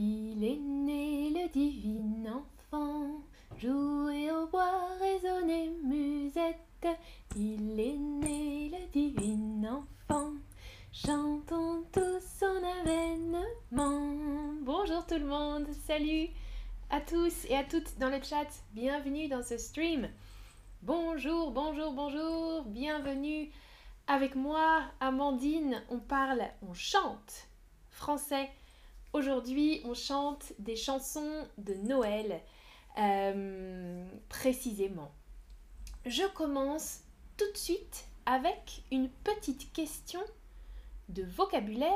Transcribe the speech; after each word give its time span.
Il 0.00 0.44
est 0.44 0.60
né 0.60 1.30
le 1.30 1.48
divin 1.48 2.32
enfant, 2.32 3.20
jouer 3.56 4.30
au 4.30 4.46
bois, 4.46 4.90
résonner 5.00 5.70
musette. 5.82 6.86
Il 7.34 7.80
est 7.80 7.96
né 7.96 8.70
le 8.70 8.86
divin 8.92 9.68
enfant, 9.68 10.34
chantons 10.92 11.82
tous 11.92 12.22
son 12.38 12.62
avènement. 12.80 13.42
Bonjour 14.62 15.04
tout 15.04 15.18
le 15.18 15.26
monde, 15.26 15.66
salut 15.84 16.28
à 16.90 17.00
tous 17.00 17.46
et 17.48 17.56
à 17.56 17.64
toutes 17.64 17.98
dans 17.98 18.10
le 18.10 18.22
chat, 18.22 18.46
bienvenue 18.74 19.26
dans 19.26 19.42
ce 19.42 19.58
stream. 19.58 20.08
Bonjour, 20.80 21.50
bonjour, 21.50 21.92
bonjour, 21.92 22.62
bienvenue 22.66 23.50
avec 24.06 24.36
moi, 24.36 24.82
Amandine. 25.00 25.82
On 25.90 25.98
parle, 25.98 26.44
on 26.62 26.72
chante 26.72 27.48
français 27.90 28.48
Aujourd'hui, 29.14 29.80
on 29.84 29.94
chante 29.94 30.52
des 30.58 30.76
chansons 30.76 31.48
de 31.56 31.72
Noël, 31.74 32.42
euh, 32.98 34.06
précisément. 34.28 35.10
Je 36.04 36.26
commence 36.34 37.00
tout 37.38 37.50
de 37.50 37.56
suite 37.56 38.04
avec 38.26 38.82
une 38.92 39.08
petite 39.08 39.72
question 39.72 40.20
de 41.08 41.22
vocabulaire 41.22 41.90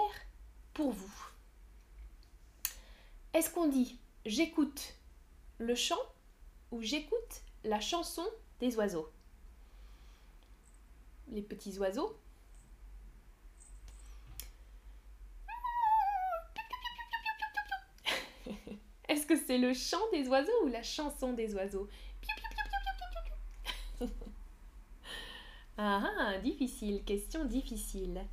pour 0.72 0.92
vous. 0.92 1.26
Est-ce 3.34 3.50
qu'on 3.50 3.68
dit 3.68 3.98
j'écoute 4.24 4.94
le 5.58 5.74
chant 5.74 6.00
ou 6.70 6.80
j'écoute 6.80 7.42
la 7.64 7.80
chanson 7.80 8.24
des 8.58 8.74
oiseaux 8.76 9.10
Les 11.30 11.42
petits 11.42 11.78
oiseaux 11.78 12.16
Est-ce 19.08 19.26
que 19.26 19.36
c'est 19.36 19.58
le 19.58 19.74
chant 19.74 20.10
des 20.12 20.28
oiseaux 20.28 20.64
ou 20.64 20.68
la 20.68 20.82
chanson 20.82 21.32
des 21.32 21.54
oiseaux? 21.54 21.88
Ah, 25.78 26.38
difficile, 26.42 27.02
question 27.02 27.44
difficile. 27.44 28.24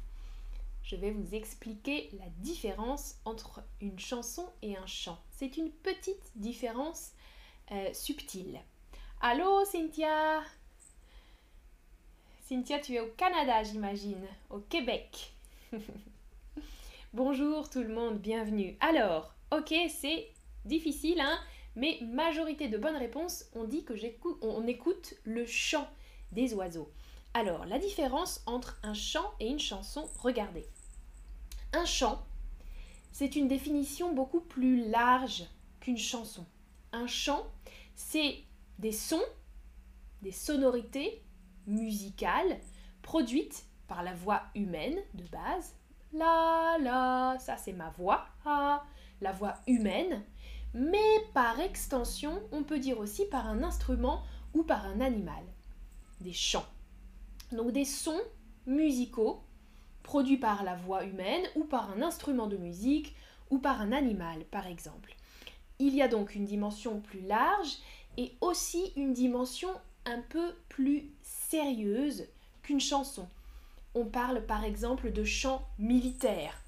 Je 0.84 0.96
vais 0.96 1.12
vous 1.12 1.34
expliquer 1.34 2.10
la 2.20 2.26
différence 2.40 3.16
entre 3.24 3.64
une 3.80 3.98
chanson 3.98 4.46
et 4.62 4.76
un 4.76 4.86
chant. 4.86 5.18
C'est 5.32 5.58
une 5.58 5.72
petite 5.72 6.32
différence 6.36 7.12
euh, 7.72 7.94
subtile. 7.94 8.60
Allô, 9.22 9.64
Cynthia? 9.66 10.44
Cynthia, 12.42 12.80
tu 12.80 12.96
es 12.96 13.00
au 13.00 13.08
Canada, 13.16 13.64
j'imagine, 13.64 14.26
au 14.50 14.60
Québec. 14.60 15.34
Bonjour 17.14 17.70
tout 17.70 17.84
le 17.84 17.94
monde, 17.94 18.20
bienvenue. 18.20 18.76
Alors, 18.80 19.34
ok, 19.52 19.74
c'est 19.90 20.30
difficile, 20.66 21.20
hein, 21.20 21.40
mais 21.76 22.00
majorité 22.02 22.68
de 22.68 22.78
bonnes 22.78 22.98
réponses, 22.98 23.46
on 23.54 23.64
dit 23.64 23.84
que 23.84 23.96
j'écoute, 23.96 24.38
on 24.42 24.68
écoute 24.68 25.16
le 25.24 25.46
chant 25.46 25.88
des 26.32 26.54
oiseaux. 26.54 26.92
Alors, 27.34 27.66
la 27.66 27.80
différence 27.80 28.42
entre 28.46 28.80
un 28.84 28.94
chant 28.94 29.34
et 29.40 29.48
une 29.48 29.60
chanson, 29.60 30.10
regardez. 30.20 30.66
Un 31.74 31.86
chant, 31.86 32.26
c'est 33.12 33.36
une 33.36 33.48
définition 33.48 34.14
beaucoup 34.14 34.42
plus 34.42 34.90
large 34.90 35.46
qu'une 35.80 35.98
chanson. 35.98 36.46
Un 36.92 37.08
chant, 37.08 37.46
c'est 37.96 38.38
des 38.80 38.92
sons, 38.92 39.22
des 40.22 40.32
sonorités 40.32 41.22
musicales 41.68 42.60
produites 43.02 43.66
par 43.88 44.04
la 44.04 44.14
voix 44.14 44.44
humaine 44.56 44.98
de 45.14 45.24
base. 45.26 45.76
La, 46.14 46.78
la, 46.80 47.38
ça 47.40 47.58
c'est 47.58 47.74
ma 47.74 47.90
voix. 47.92 48.26
Ah, 48.46 48.84
la 49.22 49.32
voix 49.32 49.56
humaine 49.68 50.24
mais 50.74 51.26
par 51.34 51.60
extension, 51.60 52.42
on 52.52 52.64
peut 52.64 52.80
dire 52.80 53.00
aussi 53.00 53.26
par 53.26 53.48
un 53.48 53.64
instrument 53.64 54.24
ou 54.54 54.64
par 54.64 54.86
un 54.86 55.02
animal. 55.02 55.44
Des 56.22 56.34
chants. 56.34 56.68
Donc 57.52 57.72
des 57.72 57.86
sons 57.86 58.22
musicaux 58.68 59.42
produits 60.04 60.38
par 60.38 60.64
la 60.64 60.76
voix 60.76 61.04
humaine 61.04 61.46
ou 61.56 61.64
par 61.64 61.92
un 61.92 62.02
instrument 62.02 62.48
de 62.48 62.58
musique 62.58 63.16
ou 63.50 63.60
par 63.60 63.82
un 63.82 63.92
animal, 63.92 64.46
par 64.46 64.68
exemple. 64.68 65.16
Il 65.80 65.96
y 65.96 66.02
a 66.02 66.08
donc 66.08 66.36
une 66.36 66.46
dimension 66.46 67.00
plus 67.00 67.22
large 67.22 67.78
et 68.18 68.34
aussi 68.42 68.92
une 68.96 69.14
dimension 69.14 69.70
un 70.06 70.22
peu 70.30 70.54
plus 70.68 71.12
sérieuse 71.22 72.28
qu'une 72.62 72.82
chanson. 72.82 73.28
On 73.96 74.06
parle 74.06 74.46
par 74.46 74.64
exemple 74.64 75.12
de 75.12 75.24
chants 75.24 75.68
militaires 75.80 76.62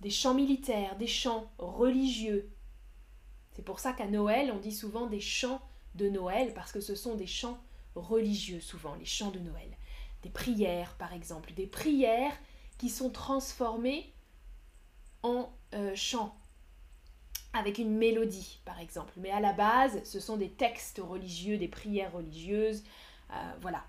des 0.00 0.10
chants 0.10 0.34
militaires, 0.34 0.96
des 0.96 1.06
chants 1.06 1.50
religieux. 1.58 2.50
C'est 3.52 3.64
pour 3.64 3.80
ça 3.80 3.92
qu'à 3.92 4.06
Noël, 4.06 4.52
on 4.54 4.58
dit 4.58 4.74
souvent 4.74 5.06
des 5.06 5.20
chants 5.20 5.60
de 5.94 6.08
Noël, 6.08 6.52
parce 6.54 6.72
que 6.72 6.80
ce 6.80 6.94
sont 6.94 7.14
des 7.14 7.26
chants 7.26 7.58
religieux 7.94 8.60
souvent, 8.60 8.94
les 8.94 9.06
chants 9.06 9.30
de 9.30 9.38
Noël. 9.38 9.76
Des 10.22 10.30
prières, 10.30 10.94
par 10.96 11.12
exemple, 11.12 11.52
des 11.54 11.66
prières 11.66 12.36
qui 12.78 12.90
sont 12.90 13.10
transformées 13.10 14.12
en 15.22 15.50
euh, 15.74 15.94
chants, 15.94 16.36
avec 17.52 17.78
une 17.78 17.96
mélodie, 17.96 18.60
par 18.64 18.78
exemple. 18.80 19.14
Mais 19.16 19.30
à 19.30 19.40
la 19.40 19.52
base, 19.52 20.02
ce 20.04 20.20
sont 20.20 20.36
des 20.36 20.50
textes 20.50 21.00
religieux, 21.02 21.56
des 21.56 21.68
prières 21.68 22.12
religieuses, 22.12 22.84
euh, 23.32 23.52
voilà. 23.60 23.84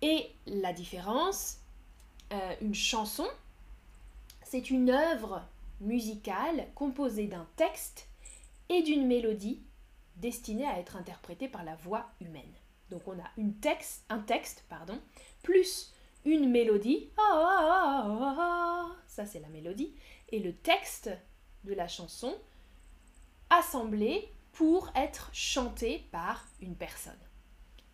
Et 0.00 0.30
la 0.46 0.72
différence, 0.72 1.58
euh, 2.32 2.54
une 2.60 2.74
chanson, 2.74 3.26
c'est 4.54 4.70
une 4.70 4.90
œuvre 4.90 5.42
musicale 5.80 6.68
composée 6.76 7.26
d'un 7.26 7.48
texte 7.56 8.06
et 8.68 8.82
d'une 8.82 9.04
mélodie 9.04 9.60
destinée 10.14 10.64
à 10.64 10.78
être 10.78 10.94
interprétée 10.94 11.48
par 11.48 11.64
la 11.64 11.74
voix 11.74 12.06
humaine. 12.20 12.54
Donc 12.88 13.02
on 13.08 13.18
a 13.18 13.28
un 14.10 14.20
texte 14.20 14.64
pardon, 14.68 14.96
plus 15.42 15.92
une 16.24 16.48
mélodie, 16.48 17.10
ah, 17.16 17.32
ah, 17.34 18.36
ah, 18.38 18.90
ça 19.08 19.26
c'est 19.26 19.40
la 19.40 19.48
mélodie, 19.48 19.92
et 20.28 20.38
le 20.38 20.54
texte 20.54 21.10
de 21.64 21.74
la 21.74 21.88
chanson 21.88 22.32
assemblé 23.50 24.30
pour 24.52 24.88
être 24.94 25.30
chanté 25.32 26.06
par 26.12 26.46
une 26.60 26.76
personne. 26.76 27.12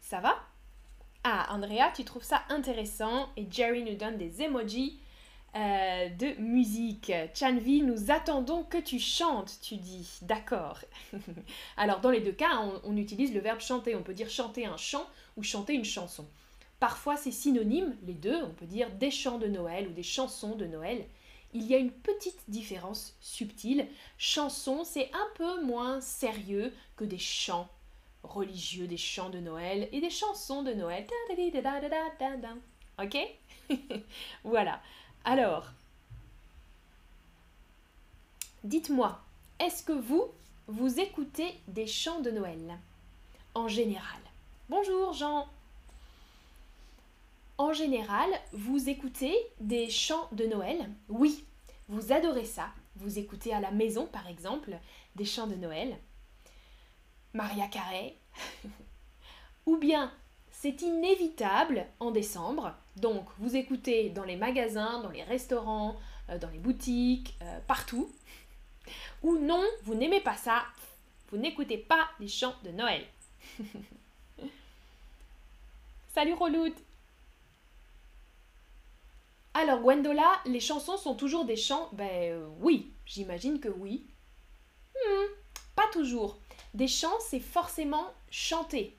Ça 0.03 0.21
va? 0.21 0.37
Ah, 1.25 1.55
Andrea, 1.55 1.91
tu 1.97 2.05
trouves 2.05 2.23
ça 2.23 2.43
intéressant 2.51 3.31
et 3.39 3.47
Jerry 3.51 3.83
nous 3.83 3.97
donne 3.97 4.19
des 4.19 4.43
emojis 4.43 5.01
euh, 5.57 6.09
de 6.11 6.41
musique. 6.41 7.13
Chanvi, 7.35 7.83
nous 7.83 8.13
attendons 8.13 8.63
que 8.63 8.79
tu 8.79 9.01
chantes, 9.01 9.59
tu 9.61 9.77
dis. 9.77 10.21
D'accord. 10.23 10.79
Alors, 11.77 12.01
dans 12.01 12.11
les 12.11 12.21
deux 12.21 12.33
cas, 12.33 12.63
on, 12.85 12.97
utilise 12.97 13.35
le 13.35 13.41
verbe 13.41 13.61
chanter. 13.61 13.97
On 13.97 14.03
peut 14.03 14.15
dire 14.15 14.31
chanter 14.31 14.67
un 14.67 14.77
chant 14.77 15.05
ou 15.37 15.43
chanter 15.43 15.75
une 15.75 15.85
chanson. 15.85 16.27
Parfois, 16.79 17.17
c'est 17.17 17.33
synonyme, 17.33 17.97
les 18.07 18.15
deux. 18.15 18.43
On 18.45 18.51
peut 18.51 18.67
dire 18.67 18.91
des 18.93 19.11
chants 19.11 19.39
de 19.39 19.49
Noël 19.49 19.89
ou 19.89 19.93
des 19.93 20.05
chansons 20.05 20.55
de 20.55 20.67
Noël. 20.67 21.05
Il 21.53 21.67
y 21.67 21.75
a 21.75 21.79
une 21.79 21.91
petite 21.91 22.49
différence 22.49 23.17
subtile. 23.21 23.89
Chanson, 24.19 24.85
c'est 24.85 25.11
un 25.13 25.29
peu 25.35 25.65
moins 25.65 26.01
sérieux 26.01 26.73
que 26.97 27.05
des 27.05 27.19
chants 27.19 27.69
religieux, 28.23 28.87
des 28.87 28.97
chants 28.97 29.31
de 29.31 29.41
Noël 29.41 29.89
et 29.91 30.01
des 30.01 30.11
chansons 30.11 30.63
de 30.63 30.75
Noël. 30.75 31.07
Ok? 33.03 33.17
Voilà. 34.45 34.81
Alors, 35.25 35.67
dites-moi, 38.65 39.21
est-ce 39.59 39.83
que 39.83 39.93
vous, 39.93 40.25
vous 40.67 40.99
écoutez 40.99 41.55
des 41.69 41.87
chants 41.87 42.21
de 42.21 42.31
Noël? 42.31 42.79
En 43.55 43.69
général. 43.69 44.21
Bonjour 44.71 45.13
Jean. 45.13 45.47
En 47.59 47.75
général, 47.75 48.31
vous 48.53 48.89
écoutez 48.89 49.37
des 49.61 49.91
chants 49.91 50.29
de 50.33 50.47
Noël? 50.47 50.89
Oui, 51.11 51.45
vous 51.89 52.13
adorez 52.13 52.47
ça. 52.47 52.69
Vous 52.97 53.19
écoutez 53.19 53.53
à 53.53 53.61
la 53.61 53.73
maison, 53.73 54.07
par 54.07 54.27
exemple, 54.27 54.79
des 55.17 55.27
chants 55.27 55.47
de 55.47 55.57
Noël. 55.57 55.99
Maria 57.35 57.69
Carré. 57.69 58.17
Ou 59.67 59.77
bien 59.77 60.11
c'est 60.51 60.81
inévitable 60.81 61.87
en 62.01 62.11
décembre. 62.11 62.75
Donc, 62.97 63.27
vous 63.39 63.57
écoutez 63.57 64.11
dans 64.11 64.25
les 64.25 64.37
magasins, 64.37 65.01
dans 65.01 65.11
les 65.11 65.23
restaurants, 65.23 65.97
euh, 66.29 66.39
dans 66.39 66.51
les 66.51 66.59
boutiques, 66.59 67.37
euh, 67.43 67.59
partout. 67.67 68.11
Ou 69.23 69.39
non, 69.39 69.65
vous 69.85 69.95
n'aimez 69.95 70.21
pas 70.21 70.37
ça. 70.37 70.65
Vous 71.31 71.39
n'écoutez 71.39 71.79
pas 71.79 72.09
les 72.19 72.29
chants 72.29 72.57
de 72.65 72.71
Noël. 72.71 73.07
Salut 76.15 76.35
Roloud 76.35 76.73
Alors 79.55 79.81
Gwendola, 79.81 80.41
les 80.47 80.61
chansons 80.61 80.97
sont 80.97 81.15
toujours 81.15 81.45
des 81.45 81.57
chants 81.57 81.89
Ben 81.93 82.33
euh, 82.33 82.49
oui, 82.61 82.93
j'imagine 83.07 83.61
que 83.61 83.69
oui. 83.69 84.05
Hmm, 84.95 85.27
pas 85.77 85.87
toujours. 85.93 86.39
Des 86.75 86.89
chants, 86.89 87.19
c'est 87.21 87.41
forcément 87.41 88.13
chanter. 88.31 88.97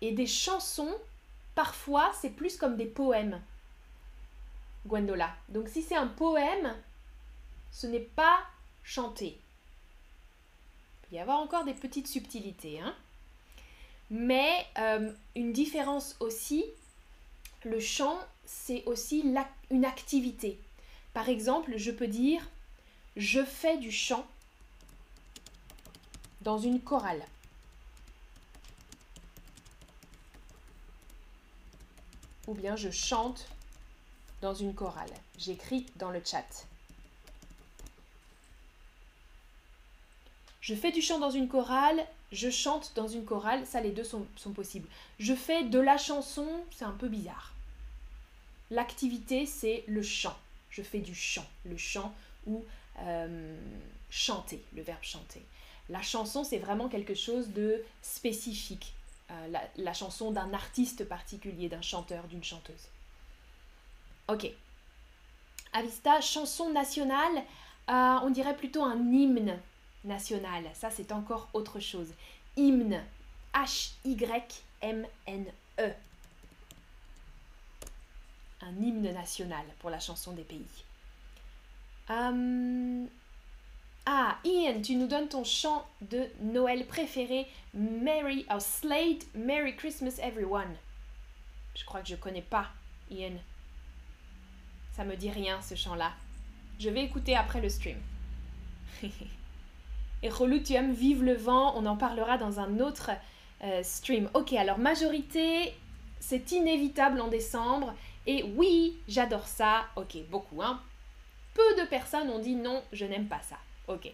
Et 0.00 0.12
des 0.12 0.26
chansons, 0.26 0.94
parfois, 1.58 2.12
c'est 2.20 2.30
plus 2.30 2.56
comme 2.56 2.76
des 2.76 2.86
poèmes. 2.86 3.42
Gwendola. 4.86 5.34
Donc 5.48 5.68
si 5.68 5.82
c'est 5.82 5.96
un 5.96 6.06
poème, 6.06 6.72
ce 7.72 7.88
n'est 7.88 7.98
pas 7.98 8.38
chanter. 8.84 9.40
Il 11.02 11.08
peut 11.08 11.16
y 11.16 11.18
avoir 11.18 11.40
encore 11.40 11.64
des 11.64 11.74
petites 11.74 12.06
subtilités. 12.06 12.78
Hein 12.78 12.94
Mais 14.08 14.68
euh, 14.78 15.12
une 15.34 15.52
différence 15.52 16.14
aussi, 16.20 16.64
le 17.64 17.80
chant, 17.80 18.20
c'est 18.44 18.84
aussi 18.84 19.24
une 19.70 19.84
activité. 19.84 20.60
Par 21.12 21.28
exemple, 21.28 21.72
je 21.76 21.90
peux 21.90 22.06
dire 22.06 22.40
je 23.16 23.44
fais 23.44 23.78
du 23.78 23.90
chant 23.90 24.24
dans 26.42 26.58
une 26.58 26.80
chorale. 26.80 27.24
Ou 32.48 32.54
bien 32.54 32.76
je 32.76 32.90
chante 32.90 33.46
dans 34.40 34.54
une 34.54 34.74
chorale. 34.74 35.10
J'écris 35.38 35.86
dans 35.96 36.10
le 36.10 36.22
chat. 36.24 36.66
Je 40.62 40.74
fais 40.74 40.90
du 40.90 41.02
chant 41.02 41.18
dans 41.18 41.30
une 41.30 41.48
chorale, 41.48 42.04
je 42.32 42.50
chante 42.50 42.92
dans 42.94 43.06
une 43.06 43.24
chorale, 43.24 43.66
ça 43.66 43.80
les 43.80 43.90
deux 43.90 44.04
sont, 44.04 44.26
possibles. 44.54 44.88
Je 45.18 45.34
fais 45.34 45.64
de 45.64 45.78
la 45.78 45.98
chanson, 45.98 46.46
c'est 46.76 46.84
un 46.84 46.92
peu 46.92 47.08
bizarre. 47.08 47.52
L'activité, 48.70 49.46
c'est 49.46 49.84
le 49.86 50.02
chant. 50.02 50.36
Je 50.70 50.82
fais 50.82 51.00
du 51.00 51.14
chant, 51.14 51.46
le 51.64 51.76
chant 51.76 52.14
ou 52.46 52.64
euh, 53.00 53.56
chanter, 54.10 54.62
le 54.74 54.82
verbe 54.82 55.02
chanter. 55.02 55.42
La 55.88 56.02
chanson, 56.02 56.44
c'est 56.44 56.58
vraiment 56.58 56.88
quelque 56.88 57.14
chose 57.14 57.48
de 57.48 57.82
spécifique. 58.02 58.92
Euh, 59.30 59.58
la, 59.76 59.92
chanson 59.92 60.30
d'un 60.30 60.54
artiste 60.54 61.04
particulier, 61.06 61.68
d'un 61.68 61.82
chanteur, 61.82 62.24
d'une 62.28 62.42
chanteuse. 62.42 62.88
Ok. 64.26 64.50
Avista, 65.74 66.22
chanson 66.22 66.72
nationale, 66.72 67.44
euh, 67.90 68.18
on 68.22 68.30
dirait 68.30 68.56
plutôt 68.56 68.82
un 68.82 68.96
hymne 69.12 69.58
national. 70.04 70.64
Ça, 70.72 70.88
c'est 70.90 71.12
encore 71.12 71.48
autre 71.52 71.78
chose. 71.78 72.08
Hymne. 72.56 73.04
H-Y-M-N-E. 73.52 74.24
Un 78.62 78.82
hymne 78.82 79.12
national 79.12 79.64
pour 79.80 79.90
la 79.90 80.00
chanson 80.00 80.32
des 80.32 80.42
pays. 80.42 80.64
Euh, 82.10 83.04
ah, 84.10 84.38
Ian, 84.42 84.80
tu 84.80 84.96
nous 84.96 85.06
donnes 85.06 85.28
ton 85.28 85.44
chant 85.44 85.86
de 86.00 86.24
Noël 86.40 86.86
préféré, 86.86 87.46
Merry, 87.74 88.46
oh, 88.50 88.58
Slade, 88.58 89.22
Merry 89.34 89.76
Christmas 89.76 90.18
Everyone. 90.22 90.74
Je 91.74 91.84
crois 91.84 92.00
que 92.00 92.08
je 92.08 92.16
connais 92.16 92.40
pas, 92.40 92.68
Ian. 93.10 93.34
Ça 94.96 95.04
me 95.04 95.14
dit 95.14 95.28
rien, 95.28 95.60
ce 95.60 95.74
chant-là. 95.74 96.12
Je 96.78 96.88
vais 96.88 97.04
écouter 97.04 97.36
après 97.36 97.60
le 97.60 97.68
stream. 97.68 97.98
Et 100.22 100.30
Relou, 100.30 100.60
tu 100.60 100.72
aimes 100.72 100.94
Vive 100.94 101.22
le 101.22 101.34
vent, 101.34 101.76
on 101.76 101.84
en 101.84 101.98
parlera 101.98 102.38
dans 102.38 102.60
un 102.60 102.80
autre 102.80 103.10
euh, 103.62 103.82
stream. 103.82 104.30
Ok, 104.32 104.54
alors 104.54 104.78
majorité, 104.78 105.74
c'est 106.18 106.50
inévitable 106.52 107.20
en 107.20 107.28
décembre. 107.28 107.92
Et 108.26 108.42
oui, 108.56 108.96
j'adore 109.06 109.46
ça. 109.46 109.84
Ok, 109.96 110.16
beaucoup, 110.30 110.62
hein. 110.62 110.80
Peu 111.52 111.82
de 111.82 111.86
personnes 111.86 112.30
ont 112.30 112.38
dit 112.38 112.54
non, 112.54 112.82
je 112.90 113.04
n'aime 113.04 113.28
pas 113.28 113.42
ça. 113.42 113.58
Ok. 113.88 114.10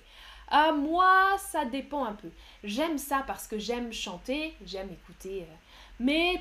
Euh, 0.52 0.72
moi, 0.72 1.36
ça 1.38 1.64
dépend 1.64 2.04
un 2.04 2.14
peu. 2.14 2.30
J'aime 2.62 2.98
ça 2.98 3.24
parce 3.26 3.46
que 3.46 3.58
j'aime 3.58 3.92
chanter, 3.92 4.54
j'aime 4.64 4.90
écouter. 4.90 5.42
Euh, 5.42 5.54
mais 6.00 6.40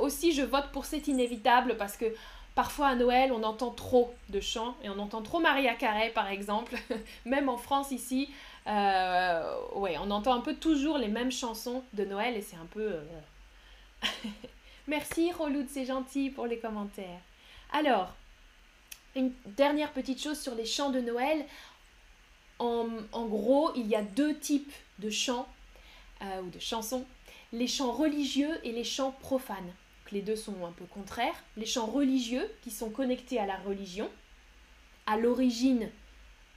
aussi, 0.00 0.32
je 0.32 0.42
vote 0.42 0.70
pour 0.72 0.84
cet 0.84 1.08
inévitable 1.08 1.76
parce 1.76 1.96
que 1.96 2.14
Parfois 2.58 2.88
à 2.88 2.96
Noël, 2.96 3.30
on 3.30 3.44
entend 3.44 3.70
trop 3.70 4.12
de 4.30 4.40
chants 4.40 4.74
et 4.82 4.88
on 4.88 4.98
entend 4.98 5.22
trop 5.22 5.38
Maria 5.38 5.76
Carey 5.76 6.10
par 6.12 6.26
exemple. 6.26 6.74
Même 7.24 7.48
en 7.48 7.56
France 7.56 7.92
ici, 7.92 8.30
euh, 8.66 9.54
ouais, 9.76 9.96
on 10.02 10.10
entend 10.10 10.34
un 10.34 10.40
peu 10.40 10.56
toujours 10.56 10.98
les 10.98 11.06
mêmes 11.06 11.30
chansons 11.30 11.84
de 11.92 12.04
Noël 12.04 12.36
et 12.36 12.42
c'est 12.42 12.56
un 12.56 12.66
peu. 12.66 12.94
Euh, 12.94 14.08
Merci 14.88 15.30
Roloud, 15.30 15.68
c'est 15.68 15.84
gentil 15.84 16.30
pour 16.30 16.48
les 16.48 16.58
commentaires. 16.58 17.20
Alors, 17.72 18.12
une 19.18 19.32
dernière 19.56 19.92
petite 19.92 20.22
chose 20.22 20.38
sur 20.38 20.54
les 20.54 20.66
chants 20.66 20.90
de 20.90 21.00
Noël. 21.00 21.44
En, 22.58 22.86
gros, 23.26 23.70
il 23.76 23.86
y 23.86 23.94
a 23.94 24.02
deux 24.02 24.36
types 24.36 24.72
de 24.98 25.10
chants 25.10 25.46
euh, 26.22 26.42
ou 26.42 26.50
de 26.50 26.58
chansons 26.58 27.04
les 27.52 27.66
chants 27.66 27.92
religieux 27.92 28.60
et 28.62 28.72
les 28.72 28.84
chants 28.84 29.12
profanes 29.12 29.72
les 30.12 30.22
deux 30.22 30.36
sont 30.36 30.64
un 30.64 30.72
peu 30.72 30.84
contraires. 30.86 31.34
Les 31.56 31.66
chants 31.66 31.86
religieux 31.86 32.50
qui 32.62 32.70
sont 32.70 32.90
connectés 32.90 33.38
à 33.38 33.46
la 33.46 33.56
religion. 33.56 34.08
À 35.06 35.16
l'origine, 35.16 35.90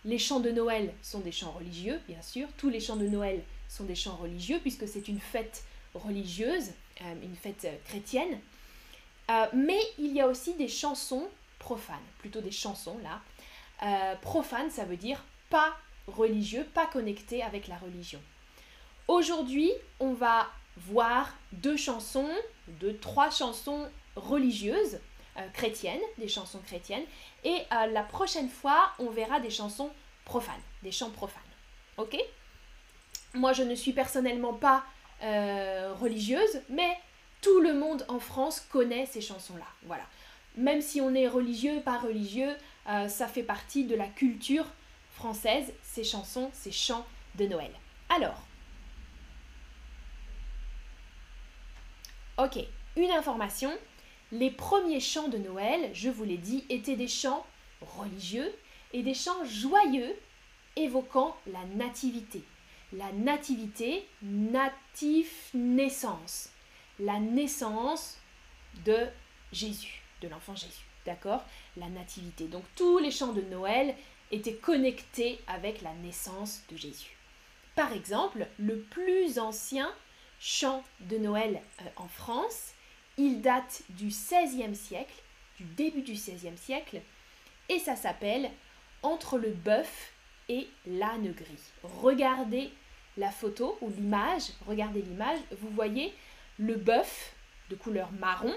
les 0.06 0.18
chants 0.18 0.40
de 0.40 0.52
Noël 0.52 0.94
sont 1.02 1.20
des 1.20 1.32
chants 1.32 1.52
religieux, 1.52 2.00
bien 2.08 2.22
sûr. 2.22 2.48
Tous 2.58 2.70
les 2.70 2.80
chants 2.80 2.96
de 2.96 3.08
Noël 3.08 3.44
sont 3.70 3.84
des 3.84 3.96
chants 3.96 4.16
religieux 4.16 4.60
puisque 4.62 4.88
c'est 4.88 5.08
une 5.08 5.20
fête 5.20 5.64
religieuse, 5.94 6.72
euh, 7.02 7.14
une 7.24 7.36
fête 7.36 7.66
euh, 7.66 7.76
chrétienne. 7.86 8.40
Mais 9.54 9.80
il 9.98 10.12
y 10.12 10.20
a 10.20 10.28
aussi 10.28 10.56
des 10.56 10.68
chansons 10.68 11.30
profanes, 11.62 12.08
plutôt 12.20 12.42
des 12.42 12.52
chansons 12.52 13.00
là. 13.04 14.18
profanes, 14.22 14.70
ça 14.72 14.84
veut 14.84 14.98
dire 14.98 15.24
pas 15.50 15.78
religieux, 16.08 16.66
pas 16.74 16.88
connecté 16.88 17.44
avec 17.44 17.68
la 17.68 17.78
religion. 17.78 18.20
Aujourd'hui, 19.08 19.72
on 20.00 20.14
va 20.14 20.48
voir 20.78 21.34
deux 21.52 21.78
chansons, 21.78 22.30
deux, 22.68 22.98
trois 22.98 23.30
chansons 23.30 23.90
religieuses, 24.16 25.00
euh, 25.38 25.48
chrétiennes, 25.54 26.02
des 26.18 26.28
chansons 26.28 26.60
chrétiennes, 26.60 27.04
et 27.44 27.58
euh, 27.72 27.88
la 27.88 28.04
prochaine 28.04 28.50
fois, 28.50 28.92
on 29.00 29.10
verra 29.10 29.40
des 29.40 29.50
chansons 29.50 29.92
profanes, 30.26 30.62
des 30.84 30.92
chants 30.92 31.10
profanes. 31.10 31.42
Ok? 31.98 32.18
Moi, 33.34 33.54
je 33.54 33.64
ne 33.64 33.76
suis 33.76 33.94
personnellement 33.94 34.54
pas 34.54 34.84
euh, 35.24 35.94
religieuse, 36.00 36.62
mais 36.70 36.98
tout 37.42 37.60
le 37.60 37.74
monde 37.74 38.06
en 38.08 38.20
France 38.20 38.62
connaît 38.72 39.06
ces 39.06 39.22
chansons-là. 39.22 39.68
Voilà. 39.84 40.04
Même 40.58 40.82
si 40.82 41.02
on 41.02 41.14
est 41.14 41.28
religieux, 41.28 41.82
pas 41.84 41.98
religieux, 41.98 42.56
ça 42.86 43.28
fait 43.28 43.44
partie 43.44 43.86
de 43.86 43.96
la 43.96 44.08
culture 44.08 44.66
française, 45.12 45.72
ces 45.84 46.04
chansons, 46.04 46.50
ces 46.54 46.72
chants 46.72 47.06
de 47.36 47.46
Noël. 47.46 47.72
Alors, 48.10 48.46
Ok, 52.44 52.58
une 52.96 53.12
information. 53.12 53.72
Les 54.32 54.50
premiers 54.50 55.00
chants 55.00 55.28
de 55.28 55.38
Noël, 55.38 55.92
je 55.94 56.10
vous 56.10 56.24
l'ai 56.24 56.38
dit, 56.38 56.66
étaient 56.70 56.96
des 56.96 57.08
chants 57.08 57.46
religieux 57.82 58.52
et 58.94 59.04
des 59.04 59.14
chants 59.14 59.46
joyeux 59.46 60.16
évoquant 60.76 61.38
la 61.46 61.64
nativité. 61.76 62.42
La 62.94 63.12
nativité, 63.12 64.08
natif 64.24 65.52
naissance. 65.54 66.50
La 67.00 67.20
naissance 67.20 68.18
de 68.86 69.06
Jésus, 69.52 70.01
de 70.22 70.28
l'enfant 70.28 70.56
Jésus. 70.56 70.86
D'accord? 71.06 71.44
La 71.78 71.90
nativité. 71.90 72.46
Donc 72.46 72.64
tous 72.76 73.00
les 73.00 73.12
chants 73.12 73.34
de 73.34 73.42
Noël 73.42 73.96
étaient 74.32 74.56
connectés 74.56 75.40
avec 75.48 75.82
la 75.82 75.94
naissance 75.94 76.62
de 76.70 76.78
Jésus. 76.78 77.18
Par 77.76 77.92
exemple, 77.94 78.48
le 78.60 78.80
plus 78.80 79.40
ancien 79.40 79.92
chant 80.42 80.84
de 81.02 81.18
Noël 81.18 81.62
euh, 81.82 81.86
en 81.98 82.08
France. 82.08 82.74
Il 83.18 83.42
date 83.42 83.84
du 83.90 84.08
XVIe 84.08 84.76
siècle, 84.76 85.14
du 85.58 85.64
début 85.64 86.02
du 86.02 86.14
XVIe 86.14 86.58
siècle, 86.58 87.02
et 87.70 87.80
ça 87.80 87.96
s'appelle 87.96 88.50
Entre 89.04 89.38
le 89.38 89.52
bœuf 89.52 90.12
et 90.50 90.68
l'âne 90.88 91.32
gris. 91.32 91.72
Regardez 91.84 92.72
la 93.18 93.30
photo 93.30 93.78
ou 93.82 93.90
l'image, 93.90 94.44
regardez 94.66 95.02
l'image, 95.02 95.40
vous 95.60 95.70
voyez 95.70 96.14
le 96.58 96.76
bœuf 96.76 97.34
de 97.70 97.76
couleur 97.76 98.12
marron 98.14 98.54